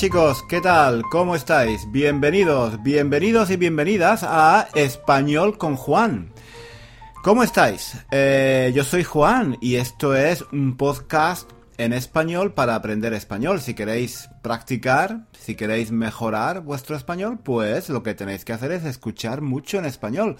Chicos, 0.00 0.42
¿qué 0.48 0.62
tal? 0.62 1.02
¿Cómo 1.02 1.34
estáis? 1.34 1.82
Bienvenidos, 1.92 2.82
bienvenidos 2.82 3.50
y 3.50 3.56
bienvenidas 3.56 4.22
a 4.22 4.66
Español 4.74 5.58
con 5.58 5.76
Juan. 5.76 6.32
¿Cómo 7.22 7.42
estáis? 7.42 7.98
Eh, 8.10 8.72
yo 8.74 8.82
soy 8.82 9.04
Juan 9.04 9.58
y 9.60 9.74
esto 9.74 10.16
es 10.16 10.42
un 10.52 10.78
podcast 10.78 11.50
en 11.76 11.92
español 11.92 12.54
para 12.54 12.76
aprender 12.76 13.12
español. 13.12 13.60
Si 13.60 13.74
queréis 13.74 14.30
practicar, 14.40 15.26
si 15.38 15.54
queréis 15.54 15.92
mejorar 15.92 16.62
vuestro 16.62 16.96
español, 16.96 17.38
pues 17.44 17.90
lo 17.90 18.02
que 18.02 18.14
tenéis 18.14 18.46
que 18.46 18.54
hacer 18.54 18.72
es 18.72 18.86
escuchar 18.86 19.42
mucho 19.42 19.76
en 19.76 19.84
español. 19.84 20.38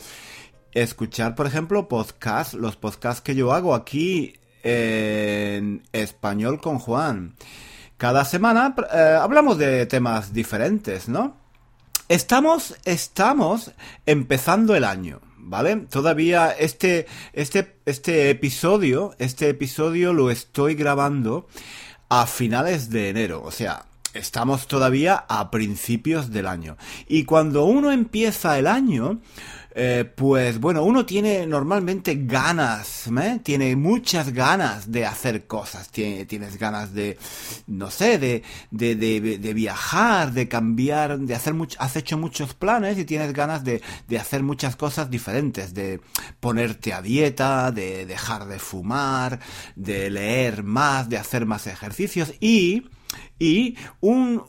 Escuchar, 0.73 1.35
por 1.35 1.47
ejemplo, 1.47 1.87
podcasts, 1.87 2.55
los 2.55 2.77
podcasts 2.77 3.21
que 3.21 3.35
yo 3.35 3.53
hago 3.53 3.75
aquí 3.75 4.33
en 4.63 5.83
español 5.93 6.63
con 6.63 6.79
Juan. 6.79 7.35
Cada 8.01 8.25
semana 8.25 8.75
eh, 8.95 9.19
hablamos 9.21 9.59
de 9.59 9.85
temas 9.85 10.33
diferentes, 10.33 11.07
¿no? 11.07 11.37
Estamos, 12.09 12.75
estamos 12.87 13.73
empezando 14.07 14.75
el 14.75 14.85
año, 14.85 15.21
¿vale? 15.37 15.77
Todavía 15.77 16.51
este, 16.51 17.05
este, 17.35 17.77
este 17.85 18.31
episodio, 18.31 19.15
este 19.19 19.51
episodio 19.51 20.15
lo 20.15 20.31
estoy 20.31 20.77
grabando 20.77 21.47
a 22.09 22.27
finales 22.27 22.89
de 22.89 23.11
enero, 23.11 23.43
o 23.45 23.51
sea, 23.51 23.85
estamos 24.15 24.67
todavía 24.67 25.27
a 25.29 25.51
principios 25.51 26.31
del 26.31 26.47
año. 26.47 26.79
Y 27.07 27.25
cuando 27.25 27.65
uno 27.65 27.93
empieza 27.93 28.59
el 28.59 28.67
año, 28.67 29.21
eh, 29.73 30.05
pues 30.17 30.59
bueno, 30.59 30.83
uno 30.83 31.07
tiene 31.07 31.47
normalmente 31.47 32.19
ganas, 32.23 33.07
¿eh? 33.07 33.41
tiene 33.43 33.77
muchas 33.77 34.33
ganas 34.33 34.91
de 34.91 35.07
hacer 35.07 35.47
cosas, 35.47 35.91
tiene, 35.91 36.25
tienes 36.27 36.59
ganas 36.59 36.93
de, 36.93 37.17
no 37.69 37.89
sé, 37.91 38.19
de, 38.19 38.43
de, 38.71 38.97
de, 38.97 39.55
viajar, 39.55 40.33
de 40.33 40.49
cambiar, 40.49 41.21
de 41.21 41.35
hacer 41.35 41.55
mucho, 41.55 41.79
has 41.81 41.95
hecho 41.95 42.19
muchos 42.19 42.55
planes 42.55 42.99
y 42.99 43.05
tienes 43.05 43.33
ganas 43.33 43.63
de, 43.63 43.81
de 44.09 44.19
hacer 44.19 44.43
muchas 44.43 44.75
cosas 44.75 45.09
diferentes, 45.09 45.73
de 45.73 46.01
ponerte 46.41 46.93
a 46.93 47.01
dieta, 47.01 47.71
de 47.71 48.07
dejar 48.07 48.47
de 48.47 48.59
fumar, 48.59 49.39
de 49.77 50.11
leer 50.11 50.65
más, 50.65 51.09
de 51.09 51.19
hacer 51.19 51.47
más 51.47 51.69
ejercicios 51.69 52.33
y, 52.41 52.89
y 53.39 53.77
un 54.01 54.43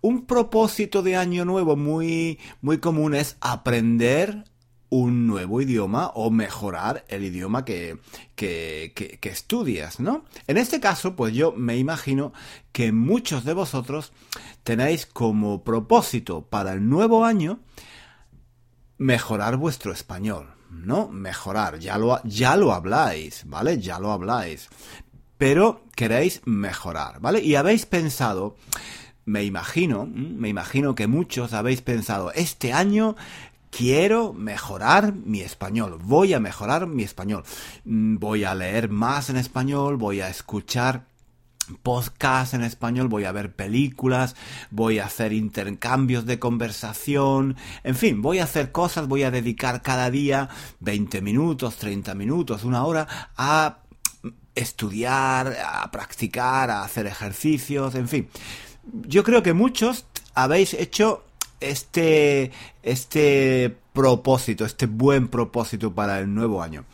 un 0.00 0.26
propósito 0.26 1.02
de 1.02 1.16
año 1.16 1.44
nuevo 1.44 1.76
muy, 1.76 2.38
muy 2.60 2.78
común 2.78 3.14
es 3.14 3.36
aprender 3.40 4.44
un 4.90 5.28
nuevo 5.28 5.60
idioma 5.60 6.08
o 6.14 6.30
mejorar 6.30 7.04
el 7.08 7.24
idioma 7.24 7.64
que, 7.64 7.98
que, 8.34 8.92
que, 8.94 9.28
estudias, 9.28 10.00
¿no? 10.00 10.24
En 10.48 10.56
este 10.56 10.80
caso, 10.80 11.14
pues 11.14 11.32
yo 11.32 11.52
me 11.52 11.76
imagino 11.76 12.32
que 12.72 12.90
muchos 12.90 13.44
de 13.44 13.54
vosotros 13.54 14.12
tenéis 14.64 15.06
como 15.06 15.62
propósito 15.62 16.42
para 16.42 16.72
el 16.72 16.88
nuevo 16.88 17.24
año 17.24 17.60
mejorar 18.98 19.56
vuestro 19.56 19.92
español, 19.92 20.48
¿no? 20.70 21.08
Mejorar, 21.08 21.78
ya 21.78 21.96
lo, 21.96 22.20
ya 22.24 22.56
lo 22.56 22.72
habláis, 22.72 23.44
¿vale? 23.46 23.78
Ya 23.78 24.00
lo 24.00 24.10
habláis. 24.10 24.68
Pero 25.38 25.84
queréis 25.94 26.42
mejorar, 26.44 27.20
¿vale? 27.20 27.40
Y 27.40 27.54
habéis 27.54 27.86
pensado 27.86 28.56
me 29.30 29.44
imagino, 29.44 30.06
me 30.12 30.48
imagino 30.48 30.96
que 30.96 31.06
muchos 31.06 31.52
habéis 31.52 31.82
pensado, 31.82 32.32
este 32.32 32.72
año 32.72 33.14
quiero 33.70 34.32
mejorar 34.32 35.14
mi 35.14 35.40
español, 35.40 35.98
voy 36.02 36.34
a 36.34 36.40
mejorar 36.40 36.88
mi 36.88 37.04
español, 37.04 37.44
mm, 37.84 38.16
voy 38.16 38.42
a 38.42 38.56
leer 38.56 38.88
más 38.88 39.30
en 39.30 39.36
español, 39.36 39.96
voy 39.96 40.20
a 40.20 40.28
escuchar 40.28 41.06
podcast 41.84 42.54
en 42.54 42.64
español, 42.64 43.06
voy 43.06 43.24
a 43.24 43.30
ver 43.30 43.54
películas, 43.54 44.34
voy 44.72 44.98
a 44.98 45.06
hacer 45.06 45.32
intercambios 45.32 46.26
de 46.26 46.40
conversación, 46.40 47.54
en 47.84 47.94
fin, 47.94 48.22
voy 48.22 48.40
a 48.40 48.44
hacer 48.44 48.72
cosas, 48.72 49.06
voy 49.06 49.22
a 49.22 49.30
dedicar 49.30 49.80
cada 49.80 50.10
día 50.10 50.48
20 50.80 51.22
minutos, 51.22 51.76
30 51.76 52.16
minutos, 52.16 52.64
una 52.64 52.84
hora 52.84 53.06
a 53.36 53.78
estudiar, 54.56 55.56
a 55.64 55.88
practicar, 55.92 56.72
a 56.72 56.82
hacer 56.82 57.06
ejercicios, 57.06 57.94
en 57.94 58.08
fin 58.08 58.28
yo 59.06 59.24
creo 59.24 59.42
que 59.42 59.52
muchos 59.52 60.06
habéis 60.34 60.74
hecho 60.74 61.24
este, 61.60 62.50
este 62.82 63.76
propósito, 63.92 64.64
este 64.64 64.86
buen 64.86 65.28
propósito 65.28 65.94
para 65.94 66.18
el 66.18 66.34
nuevo 66.34 66.62
año. 66.62 66.84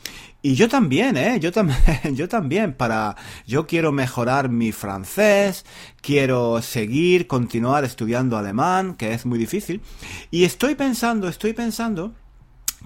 Y 0.43 0.55
yo 0.55 0.69
también, 0.69 1.17
¿eh? 1.17 1.41
Yo 1.41 1.51
también, 1.51 1.79
yo 2.15 2.29
también, 2.29 2.73
para, 2.73 3.17
yo 3.47 3.67
quiero 3.67 3.91
mejorar 3.91 4.49
mi 4.49 4.71
francés, 4.71 5.65
quiero 6.01 6.63
seguir, 6.63 7.27
continuar 7.27 7.85
estudiando 7.85 8.37
alemán, 8.37 8.95
que 8.95 9.13
es 9.13 9.27
muy 9.27 9.39
difícil. 9.39 9.81
Y 10.31 10.45
estoy 10.45 10.77
pensando, 10.77 11.29
estoy 11.29 11.53
pensando, 11.53 12.15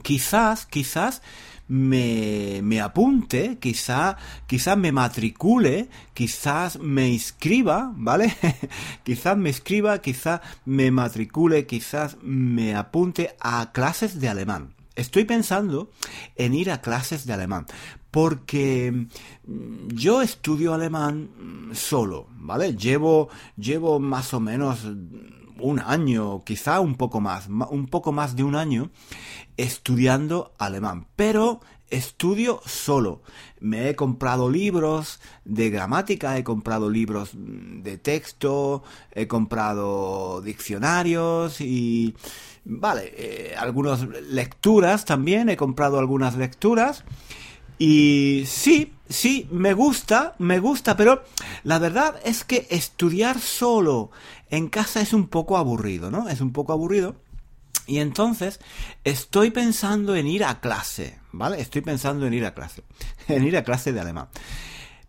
quizás, 0.03 0.65
quizás, 0.65 1.21
me, 1.71 2.61
me 2.65 2.81
apunte, 2.81 3.59
quizá, 3.61 4.17
quizás 4.49 4.77
me 4.77 4.91
matricule, 4.91 5.89
quizás 6.13 6.81
me 6.81 7.09
inscriba, 7.09 7.93
¿vale? 7.95 8.35
quizás 9.05 9.37
me 9.37 9.51
inscriba, 9.51 10.01
quizás 10.01 10.41
me 10.65 10.91
matricule, 10.91 11.67
quizás 11.67 12.17
me 12.23 12.75
apunte 12.75 13.37
a 13.41 13.71
clases 13.71 14.21
de 14.21 14.29
alemán. 14.29 14.75
Estoy 14.97 15.25
pensando 15.25 15.93
en 16.35 16.55
ir 16.55 16.73
a 16.73 16.81
clases 16.81 17.25
de 17.25 17.35
alemán 17.35 17.67
porque 18.11 18.91
mm, 19.47 19.89
yo 19.95 20.23
estudio 20.23 20.75
alemán 20.75 21.71
solo, 21.73 22.27
¿vale? 22.33 22.75
Llevo, 22.75 23.29
llevo 23.57 24.01
más 24.01 24.35
o 24.35 24.41
menos 24.41 24.81
un 25.63 25.81
año, 25.81 26.43
quizá 26.45 26.81
un 26.81 26.95
poco 26.95 27.21
más, 27.21 27.49
un 27.49 27.87
poco 27.87 28.13
más 28.13 28.37
de 28.37 28.45
un 28.45 28.57
año 28.57 28.91
estudiando 29.57 30.55
alemán, 30.59 31.07
pero 31.17 31.61
estudio 31.91 32.61
solo. 32.65 33.23
Me 33.59 33.91
he 33.91 33.97
comprado 33.97 34.49
libros 34.49 35.21
de 35.45 35.71
gramática, 35.71 36.39
he 36.39 36.45
comprado 36.45 36.89
libros 36.89 37.31
de 37.35 37.99
texto, 37.99 38.83
he 39.13 39.27
comprado 39.27 40.41
diccionarios 40.41 41.61
y, 41.61 42.15
vale, 42.65 43.13
eh, 43.17 43.55
algunas 43.59 44.07
lecturas 44.31 45.05
también, 45.05 45.49
he 45.49 45.57
comprado 45.57 45.99
algunas 45.99 46.37
lecturas. 46.37 47.05
Y 47.79 48.45
sí, 48.47 48.93
sí, 49.09 49.49
me 49.51 49.73
gusta, 49.73 50.35
me 50.39 50.59
gusta, 50.59 50.99
pero 50.99 51.25
la 51.65 51.79
verdad 51.79 52.21
es 52.25 52.45
que 52.45 52.67
estudiar 52.71 53.41
solo 53.41 54.11
en 54.51 54.69
casa 54.69 55.01
es 55.01 55.13
un 55.13 55.29
poco 55.29 55.57
aburrido, 55.57 56.11
¿no? 56.11 56.29
Es 56.29 56.41
un 56.41 56.53
poco 56.53 56.73
aburrido. 56.73 57.17
Y 57.87 57.99
entonces 57.99 58.61
estoy 59.05 59.51
pensando 59.51 60.15
en 60.15 60.27
ir 60.27 60.45
a 60.45 60.61
clase, 60.61 61.19
¿vale? 61.33 61.61
Estoy 61.61 61.83
pensando 61.83 62.27
en 62.27 62.35
ir 62.35 62.45
a 62.45 62.55
clase, 62.55 62.85
en 63.29 63.45
ir 63.45 63.57
a 63.57 63.65
clase 63.65 63.93
de 63.93 64.01
alemán. 64.01 64.29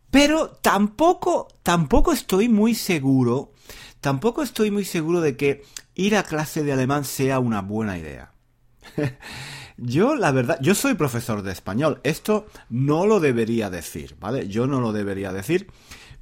Pero 0.09 0.49
tampoco, 0.49 1.47
tampoco 1.63 2.11
estoy 2.11 2.49
muy 2.49 2.75
seguro, 2.75 3.53
tampoco 3.99 4.43
estoy 4.43 4.71
muy 4.71 4.85
seguro 4.85 5.21
de 5.21 5.37
que 5.37 5.63
ir 5.95 6.15
a 6.15 6.23
clase 6.23 6.63
de 6.63 6.73
alemán 6.73 7.05
sea 7.05 7.39
una 7.39 7.61
buena 7.61 7.97
idea. 7.97 8.33
Yo, 9.77 10.15
la 10.15 10.31
verdad, 10.31 10.59
yo 10.61 10.75
soy 10.75 10.93
profesor 10.93 11.41
de 11.41 11.51
español. 11.51 12.01
Esto 12.03 12.45
no 12.69 13.07
lo 13.07 13.19
debería 13.19 13.71
decir, 13.71 14.15
¿vale? 14.19 14.47
Yo 14.47 14.67
no 14.67 14.79
lo 14.79 14.93
debería 14.93 15.33
decir 15.33 15.71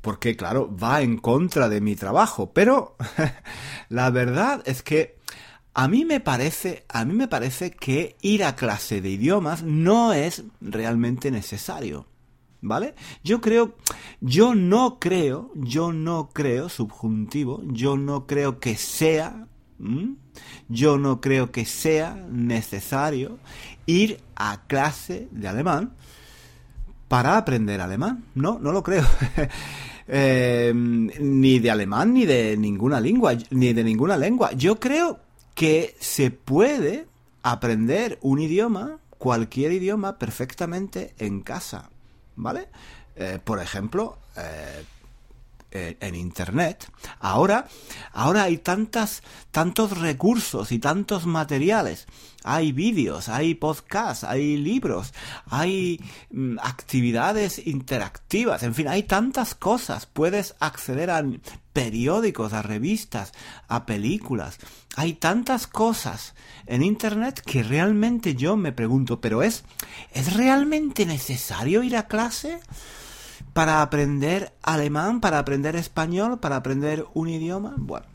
porque, 0.02 0.36
claro, 0.36 0.76
va 0.76 1.02
en 1.02 1.18
contra 1.18 1.70
de 1.70 1.82
mi 1.82 1.96
trabajo. 1.96 2.52
Pero 2.54 2.96
la 3.90 4.10
verdad 4.10 4.62
es 4.66 4.84
que 4.84 5.18
a 5.74 5.88
mí 5.88 6.06
me 6.06 6.20
parece, 6.20 6.86
a 6.90 7.06
mí 7.06 7.14
me 7.14 7.28
parece 7.28 7.72
que 7.72 8.18
ir 8.22 8.44
a 8.44 8.56
clase 8.56 9.02
de 9.02 9.12
idiomas 9.12 9.64
no 9.64 10.14
es 10.14 10.44
realmente 10.62 11.32
necesario. 11.32 12.08
¿Vale? 12.62 12.94
Yo 13.24 13.40
creo, 13.40 13.78
yo 14.20 14.54
no 14.54 15.00
creo, 15.00 15.50
yo 15.56 15.94
no 15.94 16.30
creo, 16.34 16.68
subjuntivo, 16.68 17.62
yo 17.68 17.96
no 17.96 18.28
creo 18.28 18.60
que 18.60 18.76
sea, 18.76 19.48
yo 20.68 20.98
no 20.98 21.22
creo 21.22 21.54
que 21.54 21.64
sea 21.64 22.16
necesario 22.30 23.40
ir 23.86 24.20
a 24.36 24.68
clase 24.68 25.30
de 25.32 25.48
alemán 25.48 25.96
para 27.10 27.36
aprender 27.36 27.82
alemán. 27.82 28.24
No, 28.36 28.58
no 28.60 28.72
lo 28.72 28.82
creo. 28.82 29.06
Eh, 30.12 30.74
ni 30.74 31.60
de 31.60 31.70
alemán 31.70 32.16
ni 32.16 32.26
de 32.26 32.58
ninguna 32.58 33.00
lengua, 33.00 33.34
ni 33.52 33.74
de 33.74 33.84
ninguna 33.84 34.18
lengua. 34.18 34.52
Yo 34.54 34.80
creo 34.80 35.20
que 35.54 35.96
se 36.00 36.32
puede 36.32 37.06
aprender 37.44 38.18
un 38.24 38.40
idioma, 38.40 38.98
cualquier 39.20 39.72
idioma, 39.72 40.18
perfectamente 40.18 41.14
en 41.20 41.42
casa, 41.42 41.92
¿vale? 42.36 42.70
Eh, 43.16 43.38
por 43.44 43.62
ejemplo, 43.62 44.18
eh, 44.36 44.84
eh, 45.72 45.98
en 46.00 46.16
internet, 46.16 46.92
ahora, 47.20 47.68
ahora 48.12 48.44
hay 48.44 48.58
tantas, 48.58 49.22
tantos 49.52 50.00
recursos 50.00 50.72
y 50.72 50.80
tantos 50.80 51.28
materiales. 51.28 52.08
Hay 52.44 52.72
vídeos, 52.72 53.30
hay 53.30 53.54
podcasts, 53.54 54.24
hay 54.24 54.58
libros, 54.58 55.14
hay 55.46 56.00
mm, 56.32 56.58
actividades 56.64 57.68
interactivas, 57.68 58.64
en 58.64 58.74
fin, 58.74 58.88
hay 58.88 59.04
tantas 59.04 59.54
cosas. 59.54 60.08
Puedes 60.08 60.56
acceder 60.60 61.12
a 61.12 61.24
periódicos, 61.72 62.54
a 62.54 62.62
revistas, 62.62 63.32
a 63.68 63.86
películas. 63.86 64.58
Hay 64.96 65.14
tantas 65.14 65.68
cosas 65.68 66.34
en 66.66 66.82
internet 66.82 67.42
que 67.46 67.62
realmente 67.62 68.36
yo 68.36 68.58
me 68.58 68.72
pregunto, 68.72 69.22
pero 69.22 69.44
es, 69.44 69.64
¿es 70.14 70.34
realmente 70.34 71.06
necesario 71.06 71.84
ir 71.84 71.96
a 71.96 72.08
clase? 72.08 72.60
Para 73.54 73.82
aprender 73.82 74.54
alemán, 74.62 75.22
para 75.22 75.40
aprender 75.40 75.76
español, 75.76 76.40
para 76.40 76.58
aprender 76.58 77.06
un 77.14 77.30
idioma? 77.30 77.74
Bueno, 77.78 78.06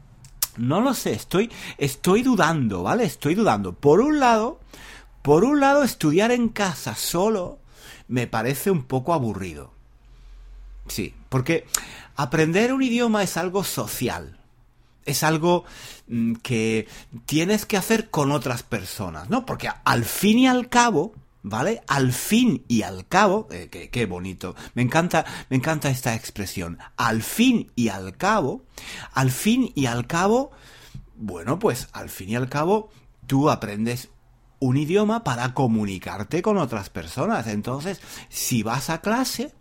no 0.56 0.80
lo 0.80 0.94
sé, 0.94 1.12
estoy, 1.12 1.50
estoy 1.78 2.22
dudando, 2.22 2.82
¿vale? 2.82 3.04
Estoy 3.04 3.34
dudando. 3.34 3.72
Por 3.72 4.00
un 4.00 4.20
lado, 4.20 4.60
por 5.22 5.44
un 5.44 5.60
lado, 5.60 5.82
estudiar 5.82 6.32
en 6.32 6.48
casa 6.48 6.94
solo 6.94 7.58
me 8.08 8.26
parece 8.26 8.70
un 8.70 8.84
poco 8.84 9.14
aburrido. 9.14 9.72
Sí, 10.86 11.14
porque 11.28 11.66
aprender 12.16 12.72
un 12.72 12.82
idioma 12.82 13.22
es 13.22 13.36
algo 13.36 13.64
social. 13.64 14.38
Es 15.04 15.22
algo 15.22 15.64
mm, 16.08 16.34
que 16.36 16.88
tienes 17.26 17.66
que 17.66 17.76
hacer 17.76 18.10
con 18.10 18.32
otras 18.32 18.62
personas, 18.62 19.28
¿no? 19.30 19.44
Porque 19.46 19.68
al 19.84 20.04
fin 20.04 20.38
y 20.38 20.46
al 20.46 20.68
cabo, 20.68 21.14
¿vale? 21.44 21.82
Al 21.86 22.12
fin 22.12 22.64
y 22.66 22.82
al 22.82 23.06
cabo, 23.06 23.46
eh, 23.52 23.68
qué, 23.68 24.06
bonito, 24.06 24.56
me 24.74 24.82
encanta, 24.82 25.24
me 25.50 25.56
encanta 25.56 25.90
esta 25.90 26.14
expresión, 26.14 26.78
al 26.96 27.22
fin 27.22 27.70
y 27.76 27.88
al 27.88 28.16
cabo, 28.16 28.64
al 29.12 29.30
fin 29.30 29.70
y 29.76 29.86
al 29.86 30.08
cabo, 30.08 30.50
bueno, 31.16 31.60
pues 31.60 31.88
al 31.92 32.08
fin 32.08 32.30
y 32.30 32.36
al 32.36 32.48
cabo, 32.48 32.88
tú 33.26 33.50
aprendes 33.50 34.08
un 34.58 34.78
idioma 34.78 35.22
para 35.22 35.52
comunicarte 35.52 36.40
con 36.40 36.56
otras 36.56 36.88
personas. 36.88 37.46
Entonces, 37.46 38.00
si 38.30 38.62
vas 38.62 38.88
a 38.88 39.02
clase, 39.02 39.52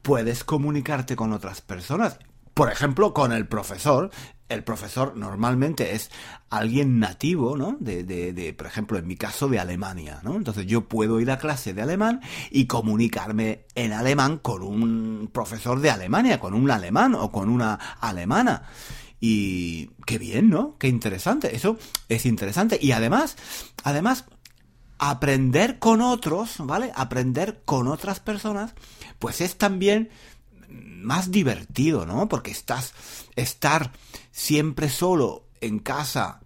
puedes 0.00 0.42
comunicarte 0.42 1.16
con 1.16 1.34
otras 1.34 1.60
personas. 1.60 2.18
Por 2.54 2.72
ejemplo, 2.72 3.12
con 3.12 3.32
el 3.32 3.46
profesor, 3.46 4.10
el 4.50 4.64
profesor 4.64 5.16
normalmente 5.16 5.94
es 5.94 6.10
alguien 6.50 6.98
nativo, 6.98 7.56
¿no? 7.56 7.76
De, 7.80 8.04
de, 8.04 8.32
de, 8.32 8.52
por 8.52 8.66
ejemplo, 8.66 8.98
en 8.98 9.06
mi 9.06 9.16
caso, 9.16 9.48
de 9.48 9.58
Alemania, 9.58 10.20
¿no? 10.22 10.34
Entonces 10.34 10.66
yo 10.66 10.88
puedo 10.88 11.20
ir 11.20 11.30
a 11.30 11.38
clase 11.38 11.72
de 11.72 11.82
alemán 11.82 12.20
y 12.50 12.66
comunicarme 12.66 13.64
en 13.74 13.92
alemán 13.92 14.38
con 14.38 14.62
un 14.62 15.30
profesor 15.32 15.80
de 15.80 15.90
Alemania, 15.90 16.40
con 16.40 16.54
un 16.54 16.70
alemán 16.70 17.14
o 17.14 17.30
con 17.30 17.48
una 17.48 17.74
alemana. 18.00 18.64
Y 19.20 19.90
qué 20.04 20.18
bien, 20.18 20.50
¿no? 20.50 20.76
Qué 20.78 20.88
interesante. 20.88 21.54
Eso 21.54 21.78
es 22.08 22.26
interesante. 22.26 22.78
Y 22.82 22.92
además, 22.92 23.36
además, 23.84 24.24
aprender 24.98 25.78
con 25.78 26.00
otros, 26.00 26.56
¿vale? 26.58 26.90
Aprender 26.96 27.62
con 27.64 27.86
otras 27.86 28.18
personas, 28.18 28.74
pues 29.18 29.40
es 29.40 29.56
también 29.56 30.10
más 30.68 31.30
divertido, 31.30 32.06
¿no? 32.06 32.28
Porque 32.28 32.50
estás, 32.50 32.92
estar 33.36 33.92
siempre 34.30 34.88
solo 34.88 35.48
en 35.60 35.78
casa, 35.78 36.40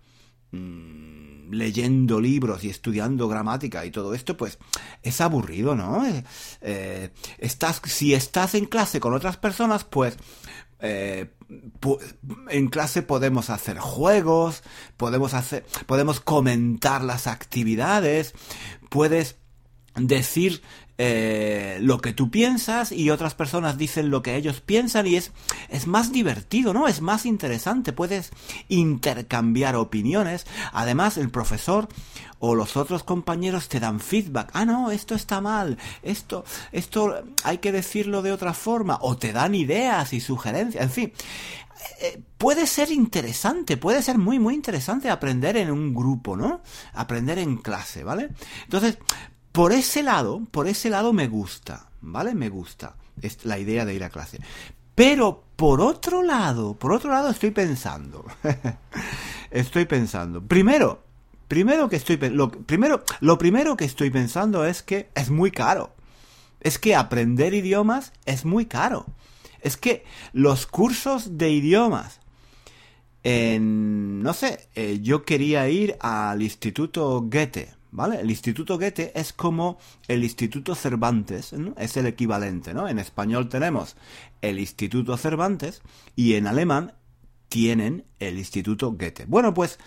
mm, 0.52 1.50
leyendo 1.50 2.20
libros 2.20 2.64
y 2.64 2.70
estudiando 2.70 3.28
gramática 3.28 3.84
y 3.84 3.90
todo 3.90 4.14
esto, 4.14 4.36
pues 4.36 4.58
es 5.02 5.20
aburrido, 5.20 5.74
¿no? 5.74 6.04
Eh, 6.04 6.24
eh, 6.60 7.10
estás, 7.38 7.80
si 7.84 8.14
estás 8.14 8.54
en 8.54 8.66
clase 8.66 9.00
con 9.00 9.14
otras 9.14 9.36
personas, 9.36 9.84
pues 9.84 10.16
eh, 10.80 11.30
en 12.48 12.68
clase 12.68 13.02
podemos 13.02 13.50
hacer 13.50 13.78
juegos, 13.78 14.62
podemos 14.96 15.34
hacer, 15.34 15.64
podemos 15.86 16.20
comentar 16.20 17.02
las 17.02 17.26
actividades, 17.26 18.34
puedes 18.90 19.36
decir 19.96 20.62
eh, 20.96 21.78
lo 21.80 22.00
que 22.00 22.12
tú 22.12 22.30
piensas 22.30 22.92
y 22.92 23.10
otras 23.10 23.34
personas 23.34 23.76
dicen 23.76 24.10
lo 24.10 24.22
que 24.22 24.36
ellos 24.36 24.60
piensan 24.60 25.06
y 25.06 25.16
es, 25.16 25.32
es 25.68 25.86
más 25.86 26.12
divertido, 26.12 26.72
¿no? 26.72 26.86
Es 26.86 27.00
más 27.00 27.26
interesante, 27.26 27.92
puedes 27.92 28.30
intercambiar 28.68 29.74
opiniones. 29.74 30.46
Además, 30.72 31.16
el 31.18 31.30
profesor 31.30 31.88
o 32.38 32.54
los 32.54 32.76
otros 32.76 33.02
compañeros 33.02 33.68
te 33.68 33.80
dan 33.80 34.00
feedback. 34.00 34.50
Ah, 34.52 34.64
no, 34.64 34.90
esto 34.90 35.14
está 35.14 35.40
mal, 35.40 35.78
esto, 36.02 36.44
esto 36.72 37.24
hay 37.42 37.58
que 37.58 37.72
decirlo 37.72 38.22
de 38.22 38.32
otra 38.32 38.54
forma, 38.54 38.98
o 39.00 39.16
te 39.16 39.32
dan 39.32 39.54
ideas 39.54 40.12
y 40.12 40.20
sugerencias, 40.20 40.84
en 40.84 40.90
fin. 40.90 41.12
Eh, 42.00 42.22
puede 42.38 42.66
ser 42.66 42.90
interesante, 42.90 43.76
puede 43.76 44.02
ser 44.02 44.18
muy, 44.18 44.38
muy 44.38 44.54
interesante 44.54 45.10
aprender 45.10 45.56
en 45.56 45.70
un 45.70 45.94
grupo, 45.94 46.36
¿no? 46.36 46.62
Aprender 46.92 47.38
en 47.38 47.56
clase, 47.56 48.04
¿vale? 48.04 48.30
Entonces, 48.64 48.98
por 49.54 49.72
ese 49.72 50.02
lado, 50.02 50.42
por 50.50 50.66
ese 50.66 50.90
lado 50.90 51.12
me 51.12 51.28
gusta, 51.28 51.88
¿vale? 52.00 52.34
Me 52.34 52.48
gusta 52.48 52.96
es 53.22 53.44
la 53.44 53.58
idea 53.58 53.84
de 53.84 53.94
ir 53.94 54.04
a 54.04 54.10
clase. 54.10 54.40
Pero 54.94 55.44
por 55.56 55.80
otro 55.80 56.22
lado, 56.22 56.74
por 56.74 56.92
otro 56.92 57.10
lado 57.10 57.30
estoy 57.30 57.50
pensando. 57.50 58.24
estoy 59.50 59.84
pensando. 59.86 60.42
Primero, 60.42 61.02
primero 61.48 61.88
que 61.88 61.96
estoy 61.96 62.16
lo 62.30 62.50
primero, 62.50 63.04
lo 63.20 63.38
primero 63.38 63.76
que 63.76 63.84
estoy 63.84 64.10
pensando 64.10 64.64
es 64.64 64.82
que 64.82 65.08
es 65.14 65.30
muy 65.30 65.50
caro. 65.50 65.94
Es 66.60 66.78
que 66.78 66.94
aprender 66.94 67.54
idiomas 67.54 68.12
es 68.24 68.44
muy 68.44 68.66
caro. 68.66 69.06
Es 69.60 69.76
que 69.76 70.04
los 70.32 70.66
cursos 70.66 71.38
de 71.38 71.50
idiomas 71.50 72.20
en 73.22 74.22
no 74.22 74.34
sé, 74.34 74.68
eh, 74.74 74.98
yo 75.02 75.24
quería 75.24 75.68
ir 75.68 75.96
al 76.00 76.42
Instituto 76.42 77.22
Goethe, 77.22 77.74
¿vale? 77.94 78.20
El 78.20 78.28
Instituto 78.28 78.76
Goethe 78.76 79.12
es 79.18 79.32
como 79.32 79.78
el 80.08 80.24
Instituto 80.24 80.74
Cervantes, 80.74 81.54
es 81.78 81.96
el 81.96 82.06
equivalente, 82.06 82.74
¿no? 82.74 82.88
En 82.88 82.98
español 82.98 83.48
tenemos 83.48 83.96
el 84.42 84.58
Instituto 84.58 85.16
Cervantes 85.16 85.80
y 86.16 86.34
en 86.34 86.48
alemán 86.48 86.92
tienen 87.48 88.04
el 88.18 88.36
Instituto 88.36 88.90
Goethe. 88.92 89.26
Bueno, 89.26 89.54
pues 89.54 89.78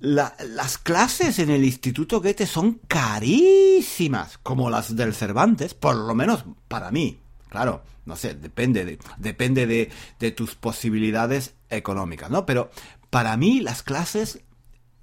las 0.00 0.78
clases 0.78 1.38
en 1.38 1.50
el 1.50 1.64
Instituto 1.64 2.20
Goethe 2.20 2.46
son 2.46 2.80
carísimas, 2.88 4.38
como 4.38 4.70
las 4.70 4.96
del 4.96 5.14
Cervantes, 5.14 5.74
por 5.74 5.96
lo 5.96 6.14
menos 6.14 6.44
para 6.66 6.90
mí. 6.90 7.18
Claro, 7.50 7.82
no 8.06 8.16
sé, 8.16 8.34
depende 8.34 8.84
de, 8.84 8.98
depende 9.18 9.66
de, 9.66 9.90
de 10.18 10.30
tus 10.30 10.54
posibilidades 10.54 11.54
económicas, 11.68 12.30
¿no? 12.30 12.46
Pero 12.46 12.70
para 13.10 13.36
mí 13.36 13.60
las 13.60 13.82
clases, 13.82 14.40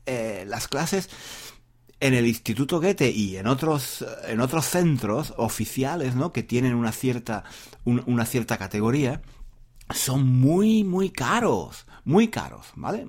eh, 0.06 0.44
las 0.48 0.68
clases 0.68 1.10
en 2.04 2.14
el 2.14 2.28
Instituto 2.28 2.82
Goethe 2.82 3.10
y 3.10 3.38
en 3.38 3.48
otros, 3.48 4.06
en 4.28 4.42
otros 4.42 4.66
centros 4.66 5.34
oficiales, 5.38 6.16
¿no? 6.16 6.34
Que 6.34 6.44
tienen 6.44 6.76
una 6.76 6.92
cierta, 6.92 7.46
una 7.86 8.26
cierta 8.26 8.58
categoría, 8.58 9.22
son 9.90 10.28
muy, 10.28 10.84
muy 10.84 11.12
caros, 11.12 11.86
muy 12.04 12.28
caros, 12.28 12.68
¿vale? 12.76 13.08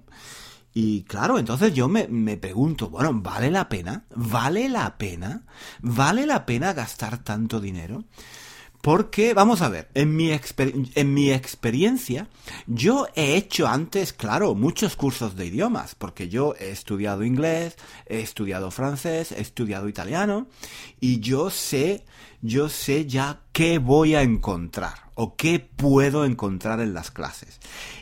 Y 0.72 1.02
claro, 1.02 1.40
entonces 1.40 1.74
yo 1.74 1.88
me, 1.88 2.06
me, 2.06 2.36
pregunto, 2.36 2.88
bueno, 2.88 3.12
¿vale 3.14 3.50
la 3.50 3.68
pena? 3.68 4.04
¿Vale 4.14 4.68
la 4.68 4.96
pena? 4.96 5.42
¿Vale 5.82 6.24
la 6.24 6.46
pena 6.46 6.72
gastar 6.72 7.18
tanto 7.18 7.60
dinero? 7.60 8.04
Porque, 8.84 9.32
vamos 9.32 9.62
a 9.62 9.70
ver, 9.70 9.88
en 9.94 10.14
mi, 10.14 10.30
en 10.30 11.14
mi 11.14 11.32
experiencia, 11.32 12.28
yo 12.66 13.06
he 13.14 13.34
hecho 13.34 13.66
antes, 13.66 14.12
claro, 14.12 14.54
muchos 14.54 14.94
cursos 14.94 15.36
de 15.36 15.46
idiomas, 15.46 15.94
porque 15.94 16.28
yo 16.28 16.54
he 16.60 16.68
estudiado 16.68 17.24
inglés, 17.24 17.78
he 18.04 18.20
estudiado 18.20 18.70
francés, 18.70 19.32
he 19.32 19.40
estudiado 19.40 19.88
italiano, 19.88 20.48
y 21.00 21.20
yo 21.20 21.48
sé, 21.48 22.04
yo 22.42 22.68
sé 22.68 23.06
ya 23.06 23.40
qué 23.52 23.78
voy 23.78 24.16
a 24.16 24.20
encontrar, 24.20 25.10
o 25.14 25.34
qué 25.34 25.60
puedo 25.60 26.26
encontrar 26.26 26.80
en 26.80 26.92
las 26.92 27.10
clases. 27.10 27.60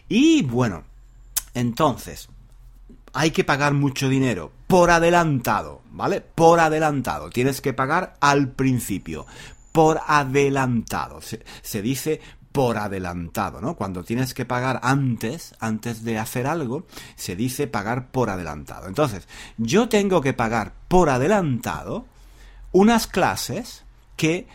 Y 0.09 0.43
bueno, 0.43 0.83
entonces, 1.55 2.29
hay 3.12 3.31
que 3.31 3.45
pagar 3.45 3.73
mucho 3.73 4.09
dinero 4.09 4.51
por 4.67 4.91
adelantado, 4.91 5.83
¿vale? 5.93 6.23
Por 6.23 6.59
adelantado. 6.59 7.31
Tienes 7.31 7.61
que 7.61 7.73
pagar 7.73 8.17
al 8.21 8.49
principio 8.49 9.27
por 9.73 10.00
adelantado. 10.07 11.21
Se, 11.62 11.83
dice 11.83 12.21
por 12.52 12.76
adelantado, 12.76 13.61
¿no? 13.61 13.75
Cuando 13.75 14.05
tienes 14.05 14.35
que 14.35 14.45
pagar 14.45 14.81
antes, 14.83 15.55
antes 15.59 16.05
de 16.05 16.19
hacer 16.19 16.47
algo, 16.47 16.87
se 17.17 17.35
dice 17.35 17.67
pagar 17.67 18.11
por 18.11 18.29
adelantado. 18.31 18.88
Entonces, 18.88 19.26
yo 19.57 19.88
tengo 19.88 20.21
que 20.21 20.35
pagar 20.35 20.75
por 20.88 21.09
adelantado 21.09 22.07
unas 22.73 23.07
clases 23.07 23.85
que 24.17 24.47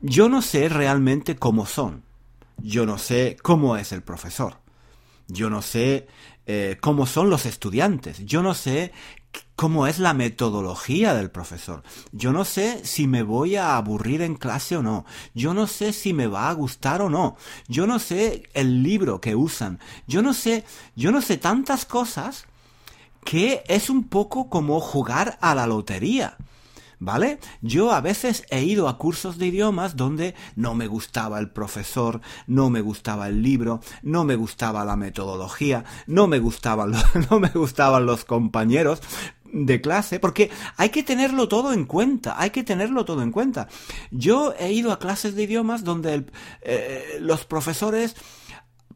yo 0.00 0.28
no 0.28 0.42
sé 0.42 0.68
realmente 0.68 1.36
cómo 1.36 1.64
son. 1.66 2.02
Yo 2.58 2.86
no 2.86 2.98
sé 2.98 3.36
cómo 3.40 3.76
es 3.76 3.92
el 3.92 4.02
profesor. 4.02 4.58
yo 5.28 5.50
no 5.50 5.60
sé 5.60 6.08
eh, 6.46 6.78
cómo 6.80 7.04
son 7.04 7.28
los 7.28 7.44
estudiantes, 7.44 8.24
yo 8.24 8.42
no 8.42 8.54
sé 8.54 8.92
cómo 9.56 9.86
es 9.86 9.98
la 9.98 10.14
metodología 10.14 11.14
del 11.14 11.30
profesor. 11.30 11.82
Yo 12.12 12.32
no 12.32 12.44
sé 12.44 12.84
si 12.84 13.06
me 13.06 13.22
voy 13.22 13.56
a 13.56 13.76
aburrir 13.76 14.22
en 14.22 14.36
clase 14.36 14.76
o 14.76 14.82
no. 14.82 15.04
Yo 15.34 15.54
no 15.54 15.66
sé 15.66 15.92
si 15.92 16.12
me 16.12 16.26
va 16.26 16.48
a 16.48 16.54
gustar 16.54 17.02
o 17.02 17.10
no. 17.10 17.36
Yo 17.66 17.86
no 17.86 17.98
sé 17.98 18.44
el 18.54 18.82
libro 18.82 19.20
que 19.20 19.34
usan. 19.34 19.80
Yo 20.06 20.22
no 20.22 20.34
sé, 20.34 20.64
yo 20.94 21.10
no 21.10 21.22
sé 21.22 21.38
tantas 21.38 21.84
cosas 21.84 22.44
que 23.24 23.64
es 23.68 23.90
un 23.90 24.04
poco 24.04 24.48
como 24.48 24.80
jugar 24.80 25.38
a 25.40 25.54
la 25.54 25.66
lotería. 25.66 26.36
¿Vale? 27.00 27.38
Yo 27.62 27.92
a 27.92 28.00
veces 28.00 28.44
he 28.50 28.64
ido 28.64 28.88
a 28.88 28.98
cursos 28.98 29.38
de 29.38 29.46
idiomas 29.46 29.94
donde 29.94 30.34
no 30.56 30.74
me 30.74 30.88
gustaba 30.88 31.38
el 31.38 31.50
profesor, 31.50 32.20
no 32.48 32.70
me 32.70 32.80
gustaba 32.80 33.28
el 33.28 33.40
libro, 33.42 33.80
no 34.02 34.24
me 34.24 34.34
gustaba 34.34 34.84
la 34.84 34.96
metodología, 34.96 35.84
no 36.08 36.26
me 36.26 36.40
gustaban 36.40 36.90
los, 36.90 37.04
no 37.30 37.38
me 37.38 37.50
gustaban 37.50 38.04
los 38.04 38.24
compañeros 38.24 39.00
de 39.52 39.80
clase, 39.80 40.18
porque 40.18 40.50
hay 40.76 40.90
que 40.90 41.02
tenerlo 41.02 41.48
todo 41.48 41.72
en 41.72 41.84
cuenta, 41.84 42.34
hay 42.38 42.50
que 42.50 42.64
tenerlo 42.64 43.04
todo 43.04 43.22
en 43.22 43.30
cuenta. 43.30 43.68
Yo 44.10 44.54
he 44.58 44.72
ido 44.72 44.92
a 44.92 44.98
clases 44.98 45.36
de 45.36 45.44
idiomas 45.44 45.84
donde 45.84 46.26
eh, 46.62 47.18
los 47.20 47.44
profesores 47.44 48.16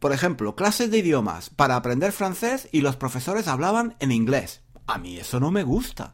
por 0.03 0.13
ejemplo, 0.13 0.57
clases 0.57 0.91
de 0.91 0.99
idiomas 0.99 1.49
para 1.51 1.77
aprender 1.77 2.11
francés 2.11 2.69
y 2.73 2.81
los 2.81 2.97
profesores 2.97 3.47
hablaban 3.47 3.95
en 4.01 4.11
inglés. 4.11 4.62
A 4.87 4.99
mí 4.99 5.17
eso 5.17 5.39
no 5.39 5.53
me 5.53 5.63
gusta. 5.63 6.13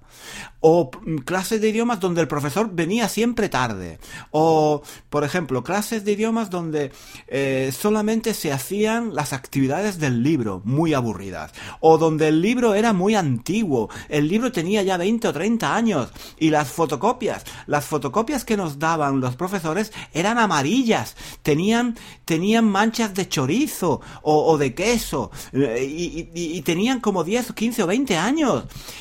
O 0.60 0.90
mm, 1.04 1.18
clases 1.18 1.60
de 1.60 1.70
idiomas 1.70 2.00
donde 2.00 2.20
el 2.20 2.28
profesor 2.28 2.70
venía 2.70 3.08
siempre 3.08 3.48
tarde. 3.48 3.98
O, 4.30 4.82
por 5.08 5.24
ejemplo, 5.24 5.64
clases 5.64 6.04
de 6.04 6.12
idiomas 6.12 6.50
donde 6.50 6.92
eh, 7.28 7.72
solamente 7.76 8.34
se 8.34 8.52
hacían 8.52 9.14
las 9.14 9.32
actividades 9.32 9.98
del 9.98 10.22
libro, 10.22 10.60
muy 10.64 10.92
aburridas. 10.92 11.52
O 11.80 11.96
donde 11.96 12.28
el 12.28 12.42
libro 12.42 12.74
era 12.74 12.92
muy 12.92 13.14
antiguo. 13.14 13.88
El 14.10 14.28
libro 14.28 14.52
tenía 14.52 14.82
ya 14.82 14.98
20 14.98 15.28
o 15.28 15.32
30 15.32 15.74
años. 15.74 16.10
Y 16.38 16.50
las 16.50 16.68
fotocopias, 16.68 17.44
las 17.66 17.86
fotocopias 17.86 18.44
que 18.44 18.58
nos 18.58 18.78
daban 18.78 19.20
los 19.20 19.34
profesores 19.36 19.92
eran 20.12 20.36
amarillas. 20.36 21.16
Tenían, 21.42 21.96
tenían 22.26 22.66
manchas 22.66 23.14
de 23.14 23.28
chorizo 23.28 24.02
o, 24.22 24.58
de 24.58 24.74
queso. 24.74 25.30
Eh, 25.52 25.86
y, 25.88 26.28
y 26.34 26.62
tenían 26.62 27.00
como 27.00 27.24
10, 27.24 27.54
15 27.54 27.82
o 27.82 27.86
20 27.86 28.16
años. 28.18 28.57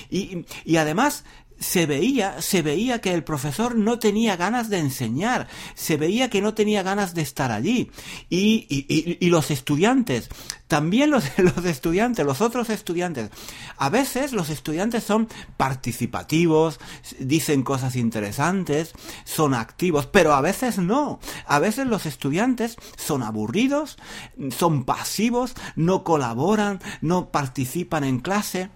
Y, 0.09 0.45
además, 0.77 1.23
se 1.59 1.85
veía, 1.87 2.41
se 2.41 2.61
veía 2.61 3.01
que 3.01 3.13
el 3.13 3.23
profesor 3.23 3.75
no 3.75 3.97
tenía 3.97 4.35
ganas 4.35 4.69
de 4.69 4.77
enseñar, 4.77 5.47
se 5.73 5.97
veía 5.97 6.29
que 6.29 6.41
no 6.41 6.53
tenía 6.53 6.83
ganas 6.83 7.15
de 7.15 7.23
estar 7.23 7.51
allí. 7.51 7.91
Y, 8.29 9.17
y, 9.19 9.29
los 9.29 9.49
estudiantes, 9.49 10.29
también 10.67 11.09
los, 11.09 11.25
los, 11.37 11.65
estudiantes, 11.65 12.25
los 12.25 12.41
otros 12.41 12.69
estudiantes, 12.69 13.31
a 13.77 13.89
veces 13.89 14.33
los 14.33 14.49
estudiantes 14.49 15.03
son 15.03 15.27
participativos, 15.57 16.79
dicen 17.19 17.63
cosas 17.63 17.95
interesantes, 17.95 18.93
son 19.23 19.53
activos, 19.53 20.05
pero 20.05 20.33
a 20.33 20.41
veces 20.41 20.77
no. 20.77 21.19
A 21.47 21.59
veces 21.59 21.87
los 21.87 22.05
estudiantes 22.05 22.77
son 22.97 23.23
aburridos, 23.23 23.97
son 24.55 24.83
pasivos, 24.83 25.55
no 25.75 26.03
colaboran, 26.03 26.79
no 27.01 27.29
participan 27.31 28.03
en 28.03 28.19
clase. 28.19 28.69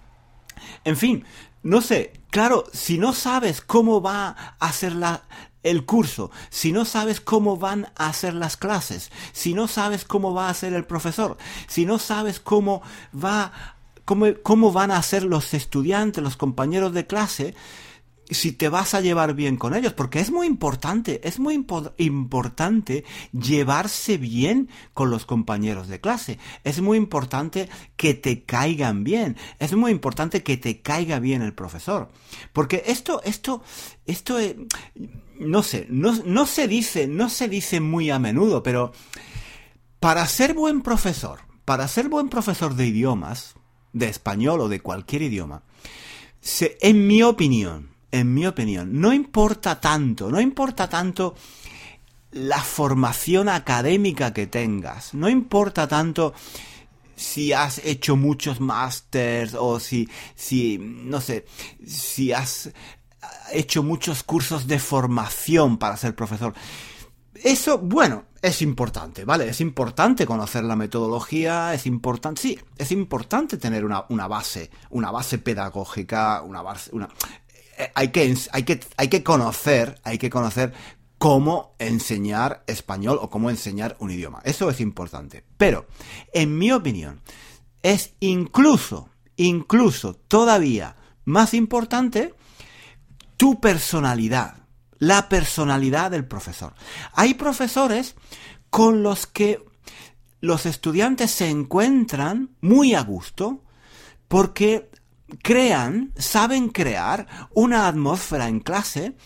En 0.84 0.96
fin, 0.96 1.24
no 1.62 1.80
sé, 1.80 2.12
claro, 2.30 2.64
si 2.72 2.98
no 2.98 3.12
sabes 3.12 3.60
cómo 3.60 4.00
va 4.00 4.56
a 4.58 4.72
ser 4.72 4.94
la, 4.94 5.22
el 5.62 5.84
curso, 5.84 6.30
si 6.50 6.72
no 6.72 6.84
sabes 6.84 7.20
cómo 7.20 7.56
van 7.56 7.88
a 7.96 8.12
ser 8.12 8.34
las 8.34 8.56
clases, 8.56 9.10
si 9.32 9.54
no 9.54 9.68
sabes 9.68 10.04
cómo 10.04 10.34
va 10.34 10.48
a 10.48 10.54
ser 10.54 10.72
el 10.72 10.84
profesor, 10.84 11.36
si 11.68 11.86
no 11.86 11.98
sabes 11.98 12.40
cómo 12.40 12.82
va, 13.14 13.52
cómo, 14.04 14.26
cómo 14.42 14.72
van 14.72 14.90
a 14.90 15.02
ser 15.02 15.22
los 15.22 15.54
estudiantes, 15.54 16.22
los 16.22 16.36
compañeros 16.36 16.92
de 16.92 17.06
clase, 17.06 17.54
si 18.30 18.52
te 18.52 18.68
vas 18.68 18.94
a 18.94 19.00
llevar 19.00 19.34
bien 19.34 19.56
con 19.56 19.74
ellos, 19.74 19.92
porque 19.92 20.20
es 20.20 20.30
muy 20.30 20.46
importante, 20.46 21.20
es 21.26 21.38
muy 21.38 21.54
importante 21.98 23.04
llevarse 23.32 24.16
bien 24.16 24.68
con 24.94 25.10
los 25.10 25.26
compañeros 25.26 25.88
de 25.88 26.00
clase, 26.00 26.38
es 26.64 26.80
muy 26.80 26.98
importante 26.98 27.68
que 27.96 28.14
te 28.14 28.44
caigan 28.44 29.04
bien, 29.04 29.36
es 29.58 29.74
muy 29.74 29.90
importante 29.90 30.42
que 30.42 30.56
te 30.56 30.80
caiga 30.80 31.18
bien 31.18 31.42
el 31.42 31.54
profesor, 31.54 32.10
porque 32.52 32.84
esto, 32.86 33.20
esto, 33.24 33.62
esto, 34.06 34.38
eh, 34.38 34.56
no 35.38 35.62
sé, 35.62 35.86
no, 35.90 36.12
no 36.24 36.46
se 36.46 36.68
dice, 36.68 37.06
no 37.06 37.28
se 37.28 37.48
dice 37.48 37.80
muy 37.80 38.10
a 38.10 38.18
menudo, 38.18 38.62
pero 38.62 38.92
para 40.00 40.26
ser 40.26 40.54
buen 40.54 40.82
profesor, 40.82 41.40
para 41.64 41.86
ser 41.88 42.08
buen 42.08 42.28
profesor 42.28 42.74
de 42.74 42.86
idiomas, 42.86 43.54
de 43.92 44.08
español 44.08 44.60
o 44.60 44.68
de 44.68 44.80
cualquier 44.80 45.22
idioma, 45.22 45.62
se, 46.40 46.76
en 46.80 47.06
mi 47.06 47.22
opinión, 47.22 47.91
en 48.12 48.32
mi 48.32 48.46
opinión, 48.46 49.00
no 49.00 49.12
importa 49.12 49.80
tanto, 49.80 50.30
no 50.30 50.40
importa 50.40 50.88
tanto 50.88 51.34
la 52.30 52.60
formación 52.60 53.48
académica 53.48 54.32
que 54.32 54.46
tengas, 54.46 55.14
no 55.14 55.28
importa 55.28 55.88
tanto 55.88 56.34
si 57.16 57.52
has 57.52 57.78
hecho 57.78 58.16
muchos 58.16 58.60
másters 58.60 59.54
o 59.54 59.80
si, 59.80 60.08
si, 60.34 60.78
no 60.78 61.20
sé, 61.20 61.46
si 61.86 62.32
has 62.32 62.70
hecho 63.52 63.82
muchos 63.82 64.22
cursos 64.22 64.66
de 64.66 64.78
formación 64.78 65.78
para 65.78 65.96
ser 65.96 66.14
profesor. 66.14 66.54
Eso, 67.34 67.78
bueno, 67.78 68.24
es 68.40 68.60
importante, 68.62 69.24
¿vale? 69.24 69.48
Es 69.48 69.60
importante 69.60 70.26
conocer 70.26 70.64
la 70.64 70.76
metodología, 70.76 71.74
es 71.74 71.86
importante, 71.86 72.40
sí, 72.40 72.58
es 72.76 72.92
importante 72.92 73.56
tener 73.56 73.84
una, 73.84 74.04
una 74.10 74.26
base, 74.26 74.70
una 74.90 75.10
base 75.10 75.38
pedagógica, 75.38 76.42
una 76.42 76.62
base, 76.62 76.90
una, 76.92 77.08
hay 77.94 78.08
que, 78.08 78.36
hay 78.52 78.62
que, 78.64 78.80
hay 78.96 79.08
que 79.08 79.22
conocer, 79.22 80.00
hay 80.04 80.18
que 80.18 80.30
conocer 80.30 80.72
cómo 81.18 81.74
enseñar 81.78 82.64
español 82.66 83.18
o 83.20 83.30
cómo 83.30 83.48
enseñar 83.48 83.96
un 84.00 84.10
idioma. 84.10 84.40
Eso 84.44 84.68
es 84.70 84.80
importante. 84.80 85.44
Pero, 85.56 85.86
en 86.32 86.58
mi 86.58 86.72
opinión, 86.72 87.20
es 87.82 88.14
incluso, 88.20 89.08
incluso 89.36 90.14
todavía 90.14 90.96
más 91.24 91.54
importante 91.54 92.34
tu 93.36 93.60
personalidad, 93.60 94.56
la 94.98 95.28
personalidad 95.28 96.10
del 96.10 96.24
profesor. 96.24 96.74
Hay 97.12 97.34
profesores 97.34 98.16
con 98.70 99.02
los 99.02 99.26
que 99.26 99.64
los 100.40 100.66
estudiantes 100.66 101.30
se 101.30 101.48
encuentran 101.48 102.50
muy 102.60 102.94
a 102.94 103.02
gusto 103.02 103.62
porque 104.28 104.90
crean, 105.42 106.12
saben 106.16 106.68
crear 106.68 107.26
una 107.54 107.86
atmósfera 107.86 108.48
en 108.48 108.60
clase 108.60 109.16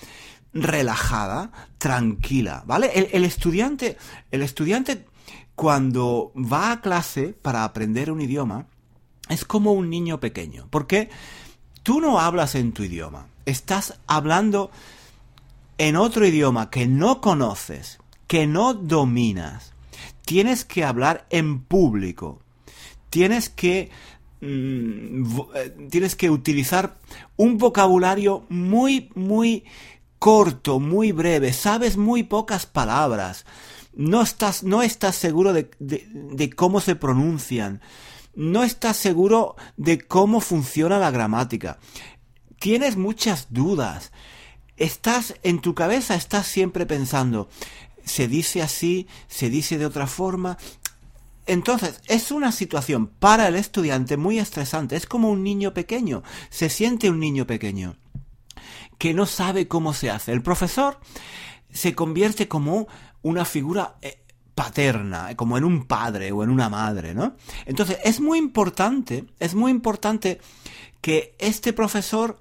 relajada, 0.53 1.53
tranquila, 1.79 2.63
¿vale? 2.67 2.91
El, 3.13 3.25
estudiante, 3.25 3.99
el 4.31 4.43
estudiante 4.43 5.07
cuando 5.55 6.33
va 6.35 6.73
a 6.73 6.81
clase 6.81 7.35
para 7.41 7.65
aprender 7.65 8.11
un 8.11 8.21
idioma 8.21 8.67
es 9.29 9.45
como 9.45 9.73
un 9.73 9.91
niño 9.91 10.21
pequeño, 10.21 10.69
porque 10.71 11.11
tú 11.83 12.01
no 12.01 12.21
hablas 12.21 12.55
en 12.55 12.73
tu 12.73 12.85
idioma, 12.85 13.27
estás 13.45 13.99
hablando 14.07 14.71
en 15.79 15.97
otro 15.97 16.27
idioma 16.27 16.71
que 16.71 16.87
no 16.87 17.21
conoces, 17.21 17.99
que 18.27 18.47
no 18.47 18.75
dominas. 18.75 19.73
Tienes 20.25 20.65
que 20.65 20.85
hablar 20.85 21.27
en 21.31 21.61
público. 21.61 22.41
Tienes 23.11 23.49
que 23.49 23.91
Mm, 24.41 25.25
eh, 25.55 25.89
tienes 25.91 26.15
que 26.15 26.29
utilizar 26.29 26.99
un 27.37 27.57
vocabulario 27.57 28.45
muy, 28.51 29.11
muy 29.15 29.65
corto, 30.19 30.79
muy 30.79 31.13
breve, 31.13 31.53
sabes 31.53 31.97
muy 31.97 32.23
pocas 32.23 32.67
palabras, 32.67 33.47
no 33.95 34.23
estás, 34.23 34.63
no 34.63 34.83
estás 34.83 35.17
seguro 35.17 35.53
de, 35.53 35.71
de, 35.79 36.51
cómo 36.51 36.81
se 36.81 36.97
pronuncian, 36.97 37.81
no 38.35 38.63
estás 38.63 38.97
seguro 38.99 39.57
de 39.77 39.99
cómo 39.99 40.41
funciona 40.41 40.99
la 40.99 41.11
gramática, 41.11 41.79
tienes 42.59 42.97
muchas 42.97 43.47
dudas, 43.51 44.13
estás 44.77 45.35
en 45.43 45.61
tu 45.61 45.75
cabeza, 45.75 46.15
estás 46.15 46.47
siempre 46.47 46.85
pensando, 46.85 47.49
se 48.05 48.29
dice 48.29 48.63
así, 48.63 49.07
se 49.29 49.49
dice 49.49 49.79
de 49.79 49.87
otra 49.87 50.07
forma, 50.07 50.59
entonces, 51.47 52.01
es 52.09 52.33
una 52.33 52.51
situación 52.51 53.07
para 53.07 53.47
el 53.47 53.55
estudiante 53.55 54.17
muy 54.17 54.39
estresante. 54.39 54.97
Es 54.97 55.07
como 55.07 55.31
un 55.31 55.45
niño 55.45 55.73
pequeño. 55.73 56.23
Se 56.51 56.69
siente 56.69 57.09
un 57.09 57.21
niño 57.21 57.47
pequeño 57.47 57.97
que 58.99 59.15
no 59.15 59.27
sabe 59.27 59.69
cómo 59.69 59.95
se 59.95 60.11
hace. 60.11 60.33
El 60.33 60.43
profesor 60.43 60.99
se 61.71 61.95
convierte 61.95 62.49
como 62.49 62.89
una 63.23 63.45
figura 63.45 63.97
eh, 64.03 64.23
paterna, 64.55 65.37
como 65.37 65.57
en 65.57 65.65
un 65.65 65.85
padre 65.85 66.33
o 66.33 66.43
en 66.43 66.51
una 66.51 66.69
madre, 66.69 67.15
¿no? 67.15 67.37
Entonces, 67.67 67.99
es 68.05 68.21
muy 68.21 68.39
importante, 68.39 69.27
es 69.39 69.55
muy 69.55 69.71
importante 69.71 70.41
que 71.01 71.37
este 71.39 71.73
profesor 71.73 72.41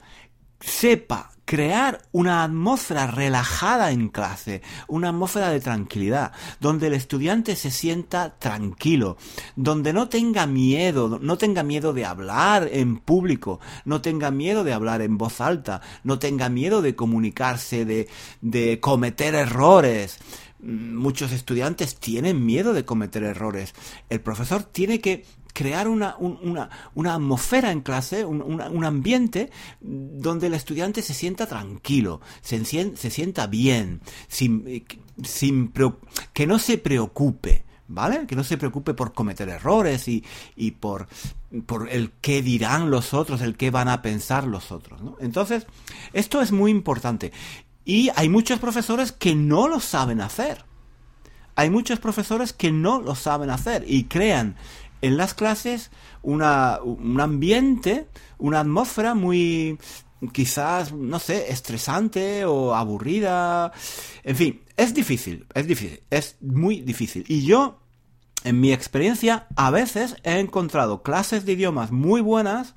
sepa 0.59 1.34
crear 1.45 2.01
una 2.11 2.43
atmósfera 2.43 3.07
relajada 3.07 3.91
en 3.91 4.09
clase, 4.09 4.61
una 4.87 5.09
atmósfera 5.09 5.49
de 5.49 5.59
tranquilidad, 5.59 6.31
donde 6.59 6.87
el 6.87 6.93
estudiante 6.93 7.55
se 7.55 7.71
sienta 7.71 8.37
tranquilo, 8.39 9.17
donde 9.55 9.93
no 9.93 10.09
tenga 10.09 10.47
miedo, 10.47 11.19
no 11.21 11.37
tenga 11.37 11.63
miedo 11.63 11.93
de 11.93 12.05
hablar 12.05 12.67
en 12.71 12.97
público, 12.97 13.59
no 13.85 14.01
tenga 14.01 14.31
miedo 14.31 14.63
de 14.63 14.73
hablar 14.73 15.01
en 15.01 15.17
voz 15.17 15.39
alta, 15.39 15.81
no 16.03 16.19
tenga 16.19 16.49
miedo 16.49 16.81
de 16.81 16.95
comunicarse, 16.95 17.85
de, 17.85 18.09
de 18.41 18.79
cometer 18.79 19.35
errores. 19.35 20.17
Muchos 20.59 21.31
estudiantes 21.31 21.95
tienen 21.97 22.43
miedo 22.43 22.73
de 22.73 22.85
cometer 22.85 23.23
errores. 23.23 23.75
El 24.09 24.19
profesor 24.21 24.63
tiene 24.63 24.99
que 24.99 25.25
crear 25.55 25.87
una, 25.87 26.17
una, 26.19 26.69
una 26.93 27.15
atmósfera 27.15 27.71
en 27.71 27.79
clase, 27.79 28.25
un, 28.25 28.41
un, 28.41 28.83
ambiente 28.83 29.49
donde 29.79 30.47
el 30.47 30.53
estudiante 30.53 31.01
se 31.01 31.13
sienta 31.13 31.47
tranquilo, 31.47 32.19
se, 32.41 32.63
se 32.65 33.09
sienta 33.09 33.47
bien, 33.47 34.01
sin, 34.27 34.85
sin, 35.23 35.71
que 36.33 36.45
no 36.45 36.59
se 36.59 36.77
preocupe. 36.77 37.63
¿Vale? 37.87 38.25
Que 38.25 38.35
no 38.35 38.43
se 38.43 38.57
preocupe 38.57 38.95
por 38.95 39.13
cometer 39.13 39.47
errores 39.47 40.07
y, 40.07 40.23
y 40.55 40.71
por, 40.71 41.07
por 41.67 41.87
el 41.91 42.13
qué 42.19 42.41
dirán 42.41 42.89
los 42.89 43.13
otros, 43.13 43.41
el 43.41 43.55
qué 43.55 43.69
van 43.69 43.89
a 43.89 44.01
pensar 44.01 44.47
los 44.47 44.71
otros. 44.71 44.99
Entonces, 45.19 45.67
esto 46.11 46.41
es 46.41 46.51
muy 46.51 46.71
importante. 46.71 47.31
Y 47.85 48.09
hay 48.15 48.27
muchos 48.27 48.57
profesores 48.57 49.11
que 49.11 49.35
no 49.35 49.67
lo 49.67 49.79
saben 49.79 50.19
hacer. 50.19 50.65
Hay 51.55 51.69
muchos 51.69 51.99
profesores 51.99 52.53
que 52.53 52.71
no 52.71 52.99
lo 52.99 53.13
saben 53.13 53.51
hacer 53.51 53.85
y 53.87 54.05
crean 54.05 54.55
en 55.01 55.17
las 55.17 55.33
clases 55.33 55.91
una, 56.21 56.79
un 56.81 57.19
ambiente, 57.19 58.07
una 58.37 58.61
atmósfera 58.61 59.13
muy 59.15 59.77
quizás, 60.33 60.93
no 60.93 61.19
sé, 61.19 61.51
estresante 61.51 62.45
o 62.45 62.73
aburrida. 62.73 63.71
En 64.23 64.35
fin, 64.35 64.61
es 64.77 64.93
difícil, 64.93 65.45
es 65.53 65.67
difícil, 65.67 66.01
es 66.09 66.37
muy 66.41 66.81
difícil. 66.81 67.25
Y 67.27 67.45
yo, 67.45 67.79
en 68.43 68.59
mi 68.59 68.73
experiencia, 68.73 69.47
a 69.55 69.71
veces 69.71 70.15
he 70.23 70.39
encontrado 70.39 71.03
clases 71.03 71.45
de 71.45 71.53
idiomas 71.53 71.91
muy 71.91 72.21
buenas, 72.21 72.75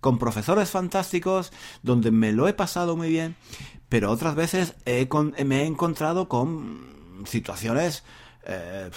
con 0.00 0.18
profesores 0.18 0.70
fantásticos, 0.70 1.52
donde 1.82 2.10
me 2.10 2.32
lo 2.32 2.48
he 2.48 2.52
pasado 2.52 2.96
muy 2.96 3.08
bien, 3.08 3.34
pero 3.88 4.10
otras 4.10 4.34
veces 4.34 4.74
me 4.84 5.62
he 5.62 5.66
encontrado 5.66 6.28
con 6.28 7.24
situaciones... 7.26 8.04
Eh, 8.44 8.90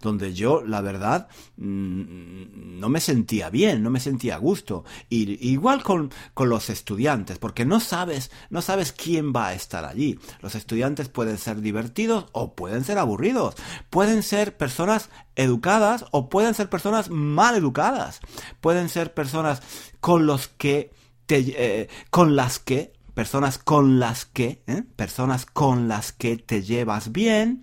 donde 0.00 0.34
yo, 0.34 0.62
la 0.62 0.80
verdad, 0.80 1.28
mm, 1.56 2.78
no 2.80 2.88
me 2.88 3.00
sentía 3.00 3.50
bien, 3.50 3.82
no 3.82 3.90
me 3.90 4.00
sentía 4.00 4.36
a 4.36 4.38
gusto. 4.38 4.84
Y, 5.08 5.48
igual 5.48 5.82
con, 5.82 6.10
con 6.34 6.48
los 6.48 6.70
estudiantes, 6.70 7.38
porque 7.38 7.64
no 7.64 7.80
sabes, 7.80 8.30
no 8.50 8.62
sabes 8.62 8.92
quién 8.92 9.32
va 9.34 9.48
a 9.48 9.54
estar 9.54 9.84
allí. 9.84 10.18
Los 10.40 10.54
estudiantes 10.54 11.08
pueden 11.08 11.38
ser 11.38 11.60
divertidos 11.60 12.26
o 12.32 12.54
pueden 12.54 12.84
ser 12.84 12.98
aburridos. 12.98 13.54
Pueden 13.90 14.22
ser 14.22 14.56
personas 14.56 15.10
educadas 15.34 16.04
o 16.10 16.28
pueden 16.28 16.54
ser 16.54 16.68
personas 16.68 17.10
mal 17.10 17.56
educadas. 17.56 18.20
Pueden 18.60 18.88
ser 18.88 19.14
personas 19.14 19.62
con 20.00 20.26
los 20.26 20.48
que 20.48 20.92
te, 21.26 21.38
eh, 21.56 21.88
con 22.10 22.36
las 22.36 22.58
que 22.58 22.96
personas 23.16 23.56
con 23.56 23.98
las 23.98 24.26
que, 24.26 24.62
¿eh? 24.66 24.82
personas 24.94 25.46
con 25.46 25.88
las 25.88 26.12
que 26.12 26.36
te 26.36 26.62
llevas 26.62 27.12
bien, 27.12 27.62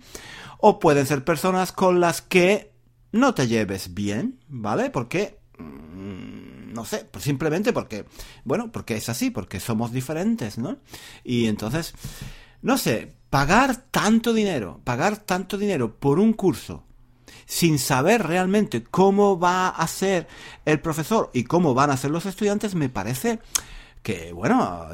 o 0.66 0.78
pueden 0.78 1.06
ser 1.06 1.24
personas 1.24 1.72
con 1.72 2.00
las 2.00 2.22
que 2.22 2.72
no 3.12 3.34
te 3.34 3.48
lleves 3.48 3.92
bien, 3.92 4.40
¿vale? 4.48 4.88
Porque 4.88 5.38
mm, 5.58 6.72
no 6.72 6.86
sé, 6.86 7.06
pues 7.10 7.22
simplemente 7.22 7.74
porque, 7.74 8.06
bueno, 8.44 8.72
porque 8.72 8.96
es 8.96 9.10
así, 9.10 9.28
porque 9.28 9.60
somos 9.60 9.92
diferentes, 9.92 10.56
¿no? 10.56 10.78
Y 11.22 11.48
entonces, 11.48 11.92
no 12.62 12.78
sé, 12.78 13.12
pagar 13.28 13.76
tanto 13.90 14.32
dinero, 14.32 14.80
pagar 14.84 15.18
tanto 15.18 15.58
dinero 15.58 15.96
por 15.96 16.18
un 16.18 16.32
curso 16.32 16.82
sin 17.44 17.78
saber 17.78 18.26
realmente 18.26 18.84
cómo 18.84 19.38
va 19.38 19.68
a 19.68 19.86
ser 19.86 20.28
el 20.64 20.80
profesor 20.80 21.28
y 21.34 21.44
cómo 21.44 21.74
van 21.74 21.90
a 21.90 21.98
ser 21.98 22.10
los 22.10 22.24
estudiantes, 22.24 22.74
me 22.74 22.88
parece 22.88 23.38
que 24.04 24.34
bueno, 24.34 24.86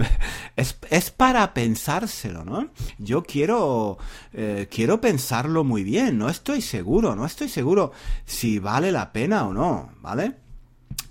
es, 0.56 0.76
es, 0.90 1.10
para 1.12 1.54
pensárselo, 1.54 2.44
¿no? 2.44 2.68
Yo 2.98 3.22
quiero, 3.22 3.96
eh, 4.32 4.66
quiero 4.68 5.00
pensarlo 5.00 5.62
muy 5.62 5.84
bien, 5.84 6.18
no 6.18 6.28
estoy 6.28 6.60
seguro, 6.60 7.14
no 7.14 7.24
estoy 7.24 7.48
seguro 7.48 7.92
si 8.24 8.58
vale 8.58 8.90
la 8.90 9.12
pena 9.12 9.46
o 9.46 9.54
no, 9.54 9.90
¿vale? 10.02 10.34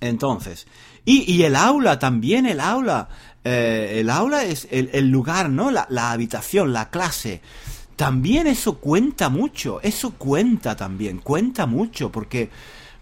Entonces, 0.01 0.67
y, 1.05 1.31
y 1.31 1.43
el 1.43 1.55
aula 1.55 1.97
también, 1.97 2.45
el 2.45 2.59
aula, 2.59 3.07
eh, 3.45 3.99
el 4.01 4.09
aula 4.09 4.43
es 4.43 4.67
el, 4.69 4.89
el 4.91 5.09
lugar, 5.09 5.49
¿no? 5.49 5.71
La, 5.71 5.87
la, 5.89 6.11
habitación, 6.11 6.73
la 6.73 6.89
clase. 6.89 7.41
También 7.95 8.47
eso 8.47 8.79
cuenta 8.79 9.29
mucho, 9.29 9.79
eso 9.81 10.11
cuenta 10.15 10.75
también, 10.75 11.19
cuenta 11.19 11.65
mucho, 11.65 12.11
porque 12.11 12.49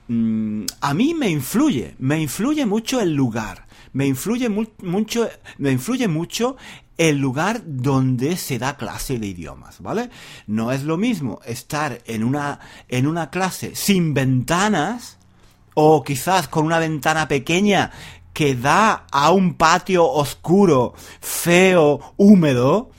mm, 0.09 0.65
a 0.79 0.93
mí 0.93 1.15
me 1.15 1.31
influye, 1.31 1.95
me 1.97 2.21
influye 2.21 2.67
mucho 2.67 3.01
el 3.01 3.15
lugar 3.15 3.62
me 3.93 4.07
influye 4.07 4.49
mucho, 4.49 5.29
me 5.57 5.71
influye 5.71 6.07
mucho 6.07 6.57
el 6.97 7.17
lugar 7.17 7.61
donde 7.65 8.37
se 8.37 8.59
da 8.59 8.77
clase 8.77 9.17
de 9.17 9.27
idiomas, 9.27 9.81
¿vale? 9.81 10.09
No 10.45 10.71
es 10.71 10.83
lo 10.83 10.97
mismo 10.97 11.39
estar 11.45 11.99
en 12.05 12.23
una, 12.23 12.59
en 12.87 13.07
una 13.07 13.29
clase 13.29 13.75
sin 13.75 14.13
ventanas 14.13 15.17
o 15.73 16.03
quizás 16.03 16.47
con 16.47 16.65
una 16.65 16.79
ventana 16.79 17.27
pequeña 17.27 17.91
que 18.33 18.55
da 18.55 19.05
a 19.11 19.31
un 19.31 19.55
patio 19.55 20.07
oscuro, 20.07 20.93
feo, 21.21 22.13
húmedo, 22.17 22.91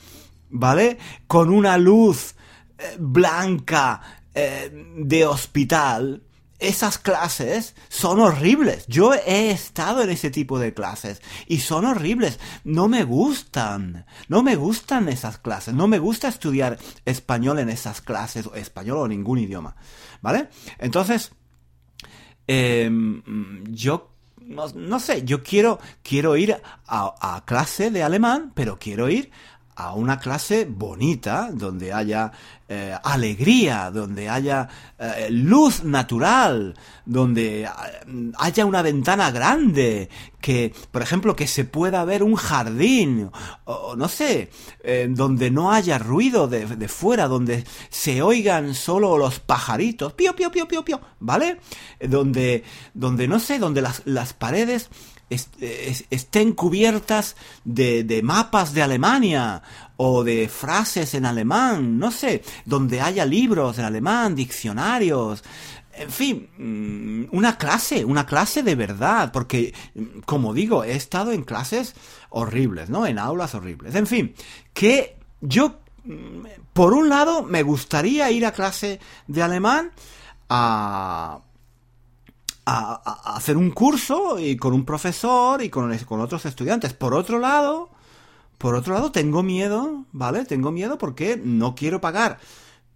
¿vale? 0.49 0.97
Con 1.27 1.49
una 1.49 1.77
luz 1.77 2.35
eh, 2.77 2.95
blanca 2.99 4.01
eh, 4.33 4.71
de 4.97 5.25
hospital, 5.25 6.21
esas 6.59 6.97
clases 6.97 7.75
son 7.89 8.19
horribles. 8.19 8.85
Yo 8.87 9.13
he 9.13 9.51
estado 9.51 10.01
en 10.01 10.09
ese 10.09 10.29
tipo 10.31 10.59
de 10.59 10.73
clases 10.73 11.21
y 11.47 11.59
son 11.59 11.85
horribles. 11.85 12.39
No 12.63 12.87
me 12.87 13.03
gustan. 13.03 14.05
No 14.27 14.43
me 14.43 14.55
gustan 14.55 15.09
esas 15.09 15.37
clases. 15.37 15.73
No 15.73 15.87
me 15.87 15.99
gusta 15.99 16.27
estudiar 16.27 16.77
español 17.05 17.59
en 17.59 17.69
esas 17.69 18.01
clases, 18.01 18.47
o 18.47 18.55
español 18.55 18.97
o 18.97 19.07
ningún 19.07 19.39
idioma. 19.39 19.75
¿Vale? 20.21 20.49
Entonces, 20.79 21.31
em, 22.47 23.21
yo 23.65 24.11
no, 24.45 24.99
sé, 24.99 25.23
yo 25.25 25.41
quiero, 25.41 25.79
quiero 26.03 26.37
ir 26.37 26.61
a, 26.85 27.15
a 27.19 27.45
clase 27.45 27.89
de 27.89 28.03
alemán, 28.03 28.51
pero 28.53 28.77
quiero 28.77 29.09
ir 29.09 29.31
a 29.75 29.93
una 29.93 30.19
clase 30.19 30.65
bonita, 30.69 31.49
donde 31.51 31.91
haya 31.91 32.31
eh, 32.67 32.95
alegría, 33.03 33.91
donde 33.91 34.29
haya 34.29 34.69
eh, 34.97 35.27
luz 35.29 35.83
natural, 35.83 36.75
donde 37.05 37.63
eh, 37.63 37.69
haya 38.37 38.65
una 38.65 38.81
ventana 38.81 39.31
grande, 39.31 40.09
que, 40.39 40.73
por 40.91 41.01
ejemplo, 41.01 41.35
que 41.35 41.45
se 41.45 41.65
pueda 41.65 42.05
ver 42.05 42.23
un 42.23 42.35
jardín, 42.35 43.29
o, 43.65 43.95
no 43.97 44.07
sé, 44.07 44.49
donde 45.09 45.51
no 45.51 45.71
haya 45.71 45.97
ruido 45.97 46.47
de, 46.47 46.65
de, 46.65 46.87
fuera, 46.87 47.27
donde 47.27 47.65
se 47.89 48.21
oigan 48.21 48.75
solo 48.75 49.17
los 49.17 49.39
pajaritos, 49.39 50.13
pío, 50.13 50.35
pío, 50.35 50.51
pío, 50.51 50.67
pío, 50.67 50.85
pío, 50.85 51.01
¿vale? 51.19 51.59
Donde, 51.99 52.63
donde, 52.93 53.27
no 53.27 53.39
sé, 53.39 53.59
donde 53.59 53.81
las, 53.81 54.03
las 54.05 54.33
paredes 54.33 54.89
estén 55.29 56.53
cubiertas 56.53 57.35
de, 57.63 58.03
de, 58.03 58.21
mapas 58.21 58.73
de 58.73 58.83
Alemania 58.83 59.61
o 59.97 60.23
de 60.23 60.47
frases 60.47 61.13
en 61.15 61.25
alemán, 61.25 61.97
no 61.97 62.11
sé, 62.11 62.43
donde 62.65 63.01
haya 63.01 63.25
libros 63.25 63.79
en 63.79 63.85
alemán, 63.85 64.35
diccionarios, 64.35 65.43
en 65.97 66.11
fin, 66.11 66.49
mm, 66.57 67.35
una 67.35 67.57
clase, 67.57 68.03
una 68.03 68.25
clase 68.25 68.63
de 68.63 68.75
verdad, 68.75 69.31
porque, 69.31 69.73
como 70.25 70.53
digo, 70.53 70.83
he 70.83 70.95
estado 70.95 71.31
en 71.31 71.43
clases 71.43 71.95
horribles, 72.29 72.89
¿no? 72.89 73.07
En 73.07 73.17
aulas 73.17 73.55
horribles. 73.55 73.95
En 73.95 74.07
fin, 74.07 74.35
que 74.73 75.17
yo, 75.41 75.79
mm, 76.03 76.45
por 76.73 76.93
un 76.93 77.09
lado, 77.09 77.43
me 77.43 77.63
gustaría 77.63 78.29
ir 78.31 78.45
a 78.45 78.51
clase 78.51 78.99
de 79.27 79.41
alemán 79.41 79.91
a 80.49 81.39
a, 82.65 83.35
hacer 83.35 83.57
un 83.57 83.71
curso 83.71 84.39
y 84.39 84.57
con 84.57 84.73
un 84.73 84.85
profesor 84.85 85.61
y 85.61 85.69
con, 85.69 85.95
con 85.99 86.21
otros 86.21 86.45
estudiantes. 86.45 86.93
Por 86.93 87.13
otro 87.13 87.39
lado, 87.39 87.89
por 88.57 88.75
otro 88.75 88.93
lado, 88.93 89.11
tengo 89.11 89.43
miedo, 89.43 90.05
¿vale? 90.11 90.45
Tengo 90.45 90.71
miedo 90.71 90.97
porque 90.97 91.39
no 91.41 91.75
quiero 91.75 92.01
pagar 92.01 92.39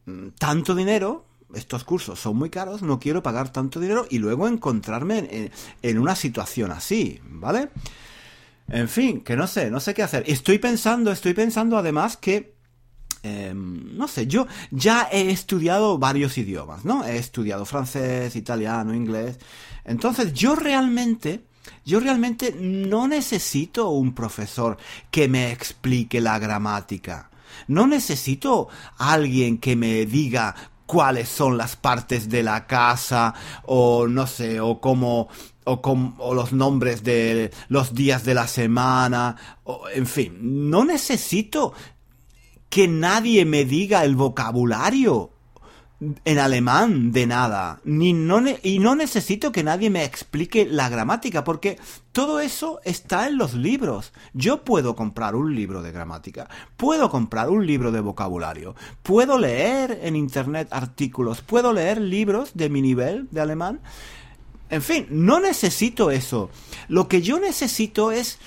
mm, 0.05 0.29
tanto 0.39 0.75
dinero. 0.75 1.25
Estos 1.53 1.83
cursos 1.83 2.19
son 2.19 2.37
muy 2.37 2.49
caros, 2.49 2.83
no 2.83 2.99
quiero 2.99 3.23
pagar 3.23 3.51
tanto 3.51 3.79
dinero 3.79 4.05
y 4.09 4.19
luego 4.19 4.47
encontrarme 4.47 5.17
en, 5.31 5.51
en 5.81 5.99
una 5.99 6.15
situación 6.15 6.71
así, 6.71 7.19
¿vale? 7.23 7.69
En 8.67 8.87
fin, 8.87 9.21
que 9.21 9.35
no 9.35 9.47
sé, 9.47 9.71
no 9.71 9.79
sé 9.79 9.95
qué 9.95 10.03
hacer. 10.03 10.23
Estoy 10.27 10.59
pensando, 10.59 11.11
estoy 11.11 11.33
pensando 11.33 11.75
además 11.77 12.17
que 12.17 12.58
Em, 13.21 13.97
no 13.97 14.07
sé, 14.07 14.27
yo 14.27 14.47
ya 14.71 15.09
he 15.11 15.29
estudiado 15.29 15.97
varios 15.97 16.37
idiomas, 16.37 16.85
¿no? 16.85 17.03
He 17.03 17.17
estudiado 17.17 17.65
francés, 17.65 18.35
italiano, 18.35 18.93
inglés. 18.93 19.39
Entonces 19.83 20.33
yo 20.33 20.55
realmente 20.55 21.43
yo 21.85 21.99
realmente 21.99 22.55
no 22.59 23.07
necesito 23.07 23.89
un 23.89 24.13
profesor 24.13 24.77
que 25.11 25.27
me 25.27 25.51
explique 25.51 26.21
la 26.21 26.39
gramática. 26.39 27.29
No 27.67 27.87
necesito 27.87 28.69
alguien 28.97 29.57
que 29.57 29.75
me 29.75 30.05
diga 30.05 30.55
cuáles 30.85 31.29
son 31.29 31.57
las 31.57 31.75
partes 31.75 32.29
de 32.29 32.43
la 32.43 32.65
casa 32.65 33.33
o 33.65 34.07
no 34.07 34.25
sé, 34.27 34.59
o 34.59 34.79
cómo 34.79 35.27
o, 35.65 35.81
o, 36.17 36.33
los 36.33 36.51
nombres 36.51 37.03
de 37.03 37.51
los 37.67 37.93
días 37.93 38.23
de 38.25 38.33
la 38.33 38.47
semana, 38.47 39.35
o, 39.65 39.87
en 39.93 40.07
fin, 40.07 40.69
no 40.69 40.83
necesito 40.85 41.73
que 42.69 42.87
nadie 42.87 43.45
me 43.45 43.65
diga 43.65 44.03
el 44.03 44.15
vocabulario 44.15 45.31
en 46.23 46.39
alemán 46.39 47.11
de 47.11 47.27
nada, 47.27 47.81
ni 47.83 48.13
no 48.13 48.41
y 48.63 48.79
no 48.79 48.95
necesito 48.95 49.51
que 49.51 49.63
nadie 49.63 49.89
me 49.89 50.05
explique 50.05 50.65
la 50.65 50.87
gramática, 50.87 51.43
porque 51.43 51.77
todo 52.13 52.39
eso 52.39 52.79
está 52.85 53.27
en 53.27 53.37
los 53.37 53.53
libros. 53.53 54.13
Yo 54.33 54.63
puedo 54.63 54.95
comprar 54.95 55.35
un 55.35 55.53
libro 55.53 55.81
de 55.81 55.91
gramática, 55.91 56.49
puedo 56.77 57.09
comprar 57.09 57.49
un 57.49 57.67
libro 57.67 57.91
de 57.91 57.99
vocabulario, 57.99 58.75
puedo 59.03 59.37
leer 59.37 59.99
en 60.03 60.15
internet 60.15 60.69
artículos, 60.71 61.41
puedo 61.41 61.73
leer 61.73 61.99
libros 61.99 62.51
de 62.53 62.69
mi 62.69 62.81
nivel 62.81 63.27
de 63.31 63.41
alemán. 63.41 63.81
En 64.69 64.81
fin, 64.81 65.07
no 65.09 65.41
necesito 65.41 66.11
eso. 66.11 66.49
Lo 66.87 67.09
que 67.09 67.21
yo 67.21 67.39
necesito 67.39 68.11
es, 68.11 68.39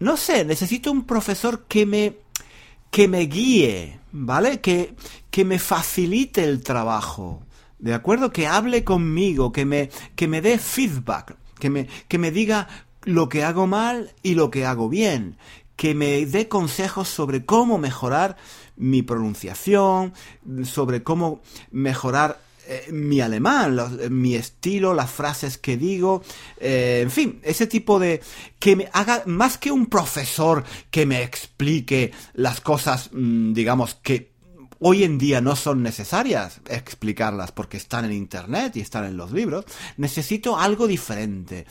no 0.00 0.16
sé, 0.16 0.44
necesito 0.44 0.90
un 0.90 1.04
profesor 1.04 1.64
que 1.68 1.86
me 1.86 2.25
que 2.96 3.08
me 3.08 3.26
guíe, 3.26 4.00
¿vale? 4.10 4.62
Que, 4.62 4.96
que 5.30 5.44
me 5.44 5.58
facilite 5.58 6.44
el 6.44 6.62
trabajo, 6.62 7.42
¿de 7.78 7.92
acuerdo? 7.92 8.32
Que 8.32 8.46
hable 8.46 8.84
conmigo, 8.84 9.52
que 9.52 9.66
me, 9.66 9.90
que 10.14 10.26
me 10.26 10.40
dé 10.40 10.56
feedback, 10.56 11.36
que 11.58 11.68
me, 11.68 11.88
que 12.08 12.16
me 12.16 12.30
diga 12.30 12.68
lo 13.02 13.28
que 13.28 13.44
hago 13.44 13.66
mal 13.66 14.14
y 14.22 14.34
lo 14.34 14.50
que 14.50 14.64
hago 14.64 14.88
bien, 14.88 15.36
que 15.76 15.94
me 15.94 16.24
dé 16.24 16.48
consejos 16.48 17.08
sobre 17.08 17.44
cómo 17.44 17.76
mejorar 17.76 18.38
mi 18.76 19.02
pronunciación, 19.02 20.14
sobre 20.62 21.02
cómo 21.02 21.42
mejorar 21.70 22.40
eh, 22.68 22.92
mi 22.92 23.20
alemán, 23.20 23.78
eh, 24.00 24.10
mi 24.10 24.34
estilo, 24.34 24.92
las 24.92 25.10
frases 25.10 25.58
que 25.58 25.76
digo, 25.76 26.22
eh, 26.58 27.00
en 27.02 27.10
fin, 27.10 27.40
ese 27.42 27.66
tipo 27.66 27.98
de... 27.98 28.20
que 28.58 28.76
me 28.76 28.88
haga, 28.92 29.22
más 29.26 29.56
que 29.58 29.70
un 29.70 29.86
profesor 29.86 30.64
que 30.90 31.06
me 31.06 31.22
explique 31.22 32.12
las 32.34 32.60
cosas, 32.60 33.10
mm, 33.12 33.52
digamos, 33.52 33.94
que 33.94 34.32
hoy 34.80 35.04
en 35.04 35.18
día 35.18 35.40
no 35.40 35.56
son 35.56 35.82
necesarias 35.82 36.60
explicarlas 36.68 37.52
porque 37.52 37.76
están 37.76 38.04
en 38.04 38.12
Internet 38.12 38.76
y 38.76 38.80
están 38.80 39.04
en 39.04 39.16
los 39.16 39.32
libros, 39.32 39.64
necesito 39.96 40.58
algo 40.58 40.86
diferente. 40.86 41.66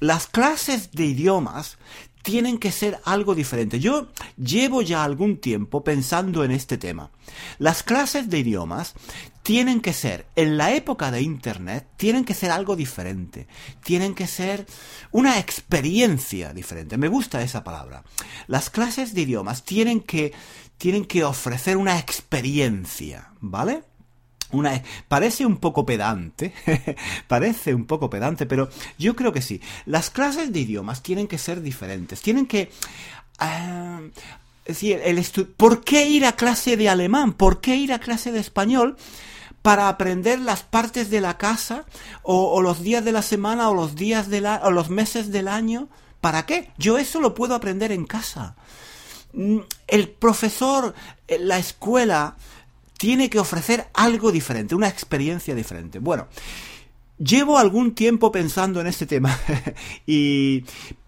Las 0.00 0.26
clases 0.26 0.92
de 0.92 1.04
idiomas 1.04 1.76
tienen 2.22 2.58
que 2.58 2.72
ser 2.72 3.00
algo 3.04 3.34
diferente. 3.34 3.80
Yo 3.80 4.08
llevo 4.36 4.82
ya 4.82 5.04
algún 5.04 5.38
tiempo 5.38 5.82
pensando 5.82 6.44
en 6.44 6.50
este 6.50 6.78
tema. 6.78 7.10
Las 7.58 7.82
clases 7.82 8.28
de 8.28 8.38
idiomas 8.38 8.94
tienen 9.42 9.80
que 9.80 9.92
ser, 9.92 10.26
en 10.36 10.58
la 10.58 10.72
época 10.72 11.10
de 11.10 11.22
Internet, 11.22 11.86
tienen 11.96 12.24
que 12.24 12.34
ser 12.34 12.50
algo 12.50 12.76
diferente. 12.76 13.46
Tienen 13.82 14.14
que 14.14 14.26
ser 14.26 14.66
una 15.10 15.38
experiencia 15.38 16.52
diferente. 16.52 16.98
Me 16.98 17.08
gusta 17.08 17.42
esa 17.42 17.64
palabra. 17.64 18.04
Las 18.46 18.70
clases 18.70 19.14
de 19.14 19.22
idiomas 19.22 19.64
tienen 19.64 20.00
que, 20.00 20.32
tienen 20.78 21.04
que 21.04 21.24
ofrecer 21.24 21.76
una 21.76 21.98
experiencia, 21.98 23.32
¿vale? 23.40 23.82
Una, 24.52 24.82
parece 25.08 25.46
un 25.46 25.58
poco 25.58 25.86
pedante, 25.86 26.52
parece 27.28 27.74
un 27.74 27.84
poco 27.86 28.10
pedante, 28.10 28.46
pero 28.46 28.68
yo 28.98 29.14
creo 29.14 29.32
que 29.32 29.42
sí. 29.42 29.60
Las 29.86 30.10
clases 30.10 30.52
de 30.52 30.60
idiomas 30.60 31.02
tienen 31.02 31.28
que 31.28 31.38
ser 31.38 31.60
diferentes, 31.60 32.20
tienen 32.20 32.46
que... 32.46 32.70
Uh, 33.40 34.10
el 34.66 35.26
¿por 35.56 35.82
qué 35.82 36.06
ir 36.06 36.24
a 36.24 36.32
clase 36.32 36.76
de 36.76 36.88
alemán? 36.88 37.32
¿Por 37.32 37.60
qué 37.60 37.74
ir 37.76 37.92
a 37.92 37.98
clase 37.98 38.30
de 38.30 38.38
español? 38.38 38.96
para 39.62 39.88
aprender 39.88 40.38
las 40.40 40.62
partes 40.62 41.10
de 41.10 41.20
la 41.20 41.36
casa 41.36 41.84
o, 42.22 42.62
los 42.62 42.82
días 42.82 43.04
de 43.04 43.12
la 43.12 43.22
semana 43.22 43.68
o 43.68 43.74
los 43.74 43.94
días 43.94 44.28
de 44.28 44.46
o 44.62 44.70
los 44.70 44.90
meses 44.90 45.30
del 45.30 45.48
año. 45.48 45.88
¿Para 46.20 46.46
qué? 46.46 46.70
Yo 46.78 46.98
eso 46.98 47.20
lo 47.20 47.34
puedo 47.34 47.54
aprender 47.54 47.92
en 47.92 48.06
casa. 48.06 48.56
Mm, 49.32 49.58
el 49.86 50.08
profesor, 50.08 50.94
eh, 51.28 51.38
la 51.38 51.58
escuela, 51.58 52.36
tiene 53.00 53.30
que 53.30 53.38
ofrecer 53.38 53.88
algo 53.94 54.30
diferente, 54.30 54.74
una 54.74 54.86
experiencia 54.86 55.54
diferente. 55.54 56.00
Bueno, 56.00 56.28
llevo 57.16 57.56
algún 57.56 57.94
tiempo 57.94 58.30
pensando 58.30 58.78
en 58.78 58.86
este 58.86 59.06
tema 59.06 59.38
y, 60.06 60.64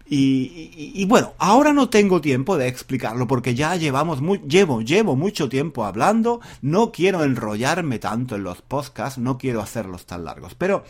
y, 0.09 1.05
bueno, 1.05 1.35
ahora 1.37 1.71
no 1.71 1.89
tengo 1.89 2.19
tiempo 2.19 2.57
de 2.57 2.67
explicarlo 2.67 3.27
porque 3.27 3.53
ya 3.53 3.75
llevamos 3.75 4.21
llevo, 4.47 4.81
llevo 4.81 5.15
mucho 5.15 5.49
tiempo 5.49 5.85
hablando, 5.85 6.41
no 6.63 6.91
quiero 6.91 7.23
enrollarme 7.23 7.99
tanto 7.99 8.37
en 8.37 8.43
los 8.43 8.63
podcasts, 8.63 9.19
no 9.19 9.37
quiero 9.37 9.61
hacerlos 9.61 10.07
tan 10.07 10.25
largos, 10.25 10.55
pero 10.55 10.85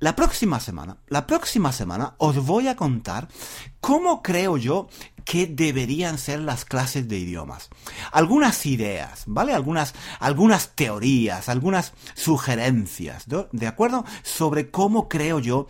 la 0.00 0.16
próxima 0.16 0.60
semana, 0.60 0.96
la 1.08 1.26
próxima 1.26 1.72
semana 1.72 2.14
os 2.18 2.44
voy 2.44 2.68
a 2.68 2.76
contar 2.76 3.28
cómo 3.80 4.22
creo 4.22 4.56
yo 4.56 4.88
que 5.24 5.46
deberían 5.46 6.18
ser 6.18 6.40
las 6.40 6.64
clases 6.64 7.06
de 7.06 7.18
idiomas. 7.18 7.68
Algunas 8.10 8.66
ideas, 8.66 9.24
¿vale? 9.26 9.52
Algunas, 9.54 9.94
algunas 10.18 10.70
teorías, 10.74 11.48
algunas 11.48 11.92
sugerencias, 12.14 13.26
¿de 13.52 13.66
acuerdo? 13.66 14.04
Sobre 14.22 14.70
cómo 14.70 15.08
creo 15.08 15.38
yo 15.38 15.68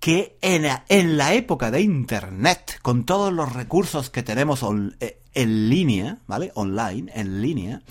que 0.00 0.38
en, 0.40 1.18
la 1.18 1.34
época 1.34 1.70
de 1.70 1.82
Internet, 1.82 2.78
con 2.80 3.04
todos 3.04 3.32
los 3.32 3.52
recursos 3.52 4.08
que 4.08 4.22
tenemos 4.22 4.64
eh, 5.00 5.20
en 5.34 5.68
línea, 5.68 6.18
¿vale? 6.26 6.50
Online, 6.54 7.12
en 7.14 7.42
línea, 7.42 7.82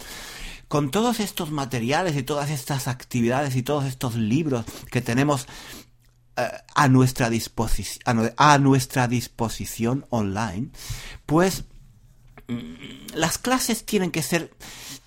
con 0.69 0.91
todos 0.91 1.19
estos 1.19 1.51
materiales 1.51 2.15
y 2.15 2.23
todas 2.23 2.51
estas 2.51 2.87
actividades 2.87 3.55
y 3.55 3.63
todos 3.63 3.85
estos 3.85 4.15
libros 4.15 4.65
que 4.91 5.01
tenemos 5.01 5.47
eh, 6.37 6.47
a, 6.75 6.87
nuestra 6.87 7.29
disposición, 7.29 8.31
a, 8.37 8.57
nuestra 8.59 9.07
disposición 9.07 10.05
online, 10.11 10.69
pues 11.25 11.65
mm, 12.47 13.15
las 13.15 13.39
clases 13.39 13.83
tienen 13.83 14.11
que 14.11 14.21
ser 14.21 14.53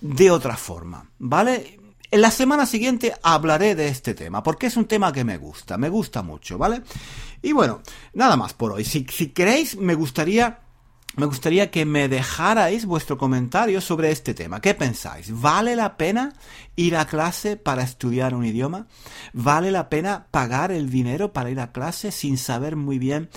de 0.01 0.31
otra 0.31 0.57
forma, 0.57 1.09
¿vale? 1.17 1.79
En 2.11 2.21
la 2.21 2.29
semana 2.29 2.65
siguiente 2.65 3.15
hablaré 3.23 3.73
de 3.73 3.87
este 3.87 4.13
tema, 4.13 4.43
porque 4.43 4.67
es 4.67 4.75
un 4.75 4.85
tema 4.85 5.13
que 5.13 5.23
me 5.23 5.37
gusta, 5.37 5.77
me 5.77 5.87
gusta 5.87 6.21
mucho, 6.21 6.57
¿vale? 6.57 6.83
Y 7.41 7.53
bueno, 7.53 7.81
nada 8.13 8.35
más 8.35 8.53
por 8.53 8.73
hoy. 8.73 8.83
Si, 8.83 9.07
si 9.09 9.29
queréis, 9.29 9.77
me 9.77 9.95
gustaría 9.95 10.62
me 11.15 11.27
gustaría 11.27 11.69
que 11.69 11.85
me 11.85 12.09
dejarais 12.09 12.85
vuestro 12.85 13.17
comentario 13.17 13.81
sobre 13.81 14.11
este 14.11 14.33
tema. 14.33 14.61
¿Qué 14.61 14.73
pensáis? 14.73 15.29
¿Vale 15.39 15.75
la 15.75 15.95
pena 15.95 16.33
ir 16.75 16.95
a 16.95 17.05
clase 17.05 17.55
para 17.55 17.83
estudiar 17.83 18.33
un 18.33 18.45
idioma? 18.45 18.87
¿Vale 19.31 19.71
la 19.71 19.89
pena 19.89 20.25
pagar 20.31 20.71
el 20.71 20.89
dinero 20.89 21.31
para 21.31 21.51
ir 21.51 21.59
a 21.59 21.71
clase 21.71 22.11
sin 22.11 22.37
saber 22.37 22.75
muy 22.75 22.97
bien 22.97 23.29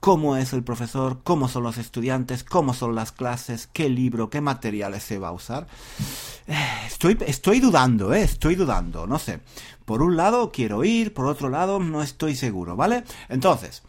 cómo 0.00 0.36
es 0.36 0.52
el 0.52 0.62
profesor, 0.62 1.20
cómo 1.22 1.48
son 1.48 1.64
los 1.64 1.76
estudiantes, 1.76 2.44
cómo 2.44 2.72
son 2.72 2.94
las 2.94 3.12
clases, 3.12 3.68
qué 3.72 3.90
libro, 3.90 4.30
qué 4.30 4.40
materiales 4.40 5.02
se 5.02 5.18
va 5.18 5.28
a 5.28 5.32
usar? 5.32 5.66
Eh, 6.46 6.56
estoy, 6.86 7.18
estoy 7.26 7.60
dudando, 7.60 8.14
¿eh? 8.14 8.22
Estoy 8.22 8.54
dudando, 8.54 9.06
no 9.06 9.18
sé. 9.18 9.40
Por 9.84 10.02
un 10.02 10.16
lado 10.16 10.50
quiero 10.50 10.82
ir, 10.82 11.12
por 11.12 11.26
otro 11.26 11.50
lado 11.50 11.78
no 11.78 12.02
estoy 12.02 12.36
seguro, 12.36 12.74
¿vale? 12.74 13.04
Entonces, 13.28 13.82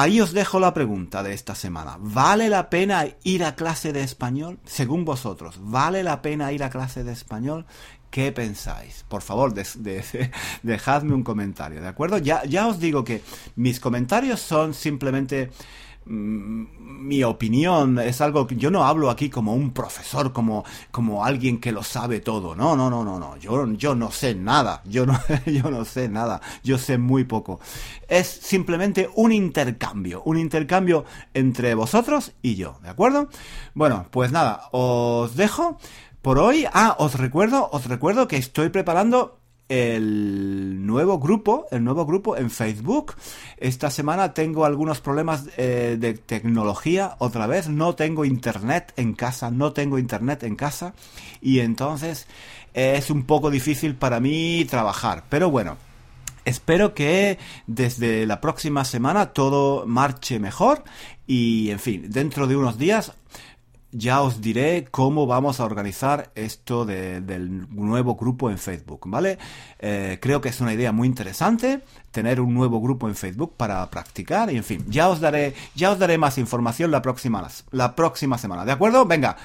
Ahí 0.00 0.20
os 0.20 0.32
dejo 0.32 0.60
la 0.60 0.72
pregunta 0.72 1.24
de 1.24 1.34
esta 1.34 1.56
semana. 1.56 1.96
¿Vale 1.98 2.48
la 2.48 2.70
pena 2.70 3.04
ir 3.24 3.42
a 3.42 3.56
clase 3.56 3.92
de 3.92 4.04
español? 4.04 4.60
Según 4.64 5.04
vosotros, 5.04 5.56
¿vale 5.60 6.04
la 6.04 6.22
pena 6.22 6.52
ir 6.52 6.62
a 6.62 6.70
clase 6.70 7.02
de 7.02 7.10
español? 7.10 7.66
¿Qué 8.08 8.30
pensáis? 8.30 9.04
Por 9.08 9.22
favor, 9.22 9.52
dejadme 10.62 11.14
un 11.14 11.24
comentario, 11.24 11.80
¿de 11.80 11.88
acuerdo? 11.88 12.18
Ya, 12.18 12.44
ya 12.44 12.68
os 12.68 12.78
digo 12.78 13.02
que 13.02 13.24
mis 13.56 13.80
comentarios 13.80 14.38
son 14.38 14.72
simplemente 14.72 15.50
mi 16.08 17.22
opinión 17.22 17.98
es 17.98 18.20
algo 18.20 18.46
que 18.46 18.56
yo 18.56 18.70
no 18.70 18.84
hablo 18.84 19.10
aquí 19.10 19.28
como 19.28 19.54
un 19.54 19.72
profesor, 19.72 20.32
como, 20.32 20.64
como 20.90 21.24
alguien 21.24 21.58
que 21.58 21.72
lo 21.72 21.82
sabe 21.82 22.20
todo. 22.20 22.54
No, 22.54 22.76
no, 22.76 22.88
no, 22.90 23.04
no, 23.04 23.18
no. 23.18 23.36
Yo, 23.36 23.70
yo 23.72 23.94
no 23.94 24.10
sé 24.10 24.34
nada. 24.34 24.82
Yo 24.84 25.06
no, 25.06 25.18
yo 25.46 25.70
no 25.70 25.84
sé 25.84 26.08
nada. 26.08 26.40
Yo 26.64 26.78
sé 26.78 26.98
muy 26.98 27.24
poco. 27.24 27.60
Es 28.08 28.26
simplemente 28.26 29.10
un 29.14 29.32
intercambio. 29.32 30.22
Un 30.24 30.38
intercambio 30.38 31.04
entre 31.34 31.74
vosotros 31.74 32.32
y 32.42 32.56
yo. 32.56 32.78
¿De 32.82 32.88
acuerdo? 32.88 33.28
Bueno, 33.74 34.06
pues 34.10 34.32
nada, 34.32 34.62
os 34.72 35.36
dejo 35.36 35.78
por 36.22 36.38
hoy. 36.38 36.66
Ah, 36.72 36.96
os 36.98 37.14
recuerdo, 37.14 37.68
os 37.70 37.86
recuerdo 37.86 38.28
que 38.28 38.36
estoy 38.36 38.70
preparando 38.70 39.37
el 39.68 40.86
nuevo 40.86 41.18
grupo, 41.18 41.66
el 41.70 41.84
nuevo 41.84 42.06
grupo 42.06 42.36
en 42.36 42.50
Facebook. 42.50 43.14
Esta 43.56 43.90
semana 43.90 44.34
tengo 44.34 44.64
algunos 44.64 45.00
problemas 45.00 45.44
eh, 45.56 45.96
de 45.98 46.14
tecnología, 46.14 47.16
otra 47.18 47.46
vez 47.46 47.68
no 47.68 47.94
tengo 47.94 48.24
internet 48.24 48.92
en 48.96 49.14
casa, 49.14 49.50
no 49.50 49.72
tengo 49.72 49.98
internet 49.98 50.42
en 50.44 50.56
casa 50.56 50.94
y 51.40 51.60
entonces 51.60 52.26
es 52.74 53.10
un 53.10 53.24
poco 53.24 53.50
difícil 53.50 53.94
para 53.94 54.20
mí 54.20 54.64
trabajar. 54.68 55.24
Pero 55.28 55.50
bueno, 55.50 55.76
Espero 56.48 56.94
que 56.94 57.38
desde 57.66 58.24
la 58.24 58.40
próxima 58.40 58.86
semana 58.86 59.34
todo 59.34 59.84
marche 59.84 60.38
mejor 60.38 60.82
y, 61.26 61.70
en 61.70 61.78
fin, 61.78 62.06
dentro 62.08 62.46
de 62.46 62.56
unos 62.56 62.78
días 62.78 63.12
ya 63.90 64.20
os 64.22 64.40
diré 64.40 64.86
cómo 64.90 65.26
vamos 65.26 65.60
a 65.60 65.64
organizar 65.64 66.30
esto 66.34 66.84
del 66.84 67.68
nuevo 67.70 68.16
grupo 68.16 68.50
en 68.50 68.58
Facebook, 68.58 69.02
¿vale? 69.06 69.38
Eh, 69.78 70.18
creo 70.20 70.40
que 70.40 70.50
es 70.50 70.60
una 70.60 70.74
idea 70.74 70.92
muy 70.92 71.08
interesante 71.08 71.80
tener 72.10 72.40
un 72.40 72.52
nuevo 72.52 72.80
grupo 72.80 73.08
en 73.08 73.14
Facebook 73.14 73.54
para 73.56 73.88
practicar 73.90 74.52
y 74.52 74.56
en 74.56 74.64
fin, 74.64 74.84
ya 74.88 75.08
os 75.08 75.20
daré, 75.20 75.54
ya 75.74 75.90
os 75.90 75.98
daré 75.98 76.18
más 76.18 76.36
información 76.38 76.90
la 76.90 77.02
próxima, 77.02 77.46
la 77.70 77.94
próxima 77.94 78.38
semana, 78.38 78.64
¿de 78.64 78.72
acuerdo? 78.72 79.04
Venga. 79.06 79.36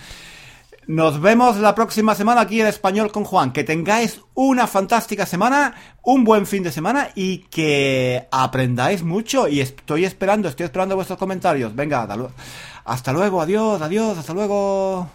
Nos 0.86 1.21
vemos 1.21 1.56
la 1.58 1.75
próxima 1.75 2.13
semana 2.13 2.41
aquí 2.41 2.60
en 2.60 2.67
Español 2.67 3.10
con 3.10 3.23
Juan. 3.23 3.53
Que 3.53 3.63
tengáis 3.63 4.19
una 4.34 4.67
fantástica 4.67 5.25
semana, 5.25 5.75
un 6.01 6.25
buen 6.25 6.45
fin 6.45 6.62
de 6.62 6.73
semana 6.73 7.10
y 7.15 7.38
que 7.49 8.27
aprendáis 8.32 9.01
mucho. 9.01 9.47
Y 9.47 9.62
estoy 9.62 10.03
esperando, 10.03 10.49
estoy 10.49 10.65
esperando 10.65 10.95
vuestros 10.95 11.17
comentarios. 11.17 11.73
Venga, 11.73 12.06
hasta 12.86 13.13
luego, 13.13 13.41
adiós, 13.41 13.82
adiós, 13.82 14.17
hasta 14.17 14.34
luego. 14.34 15.08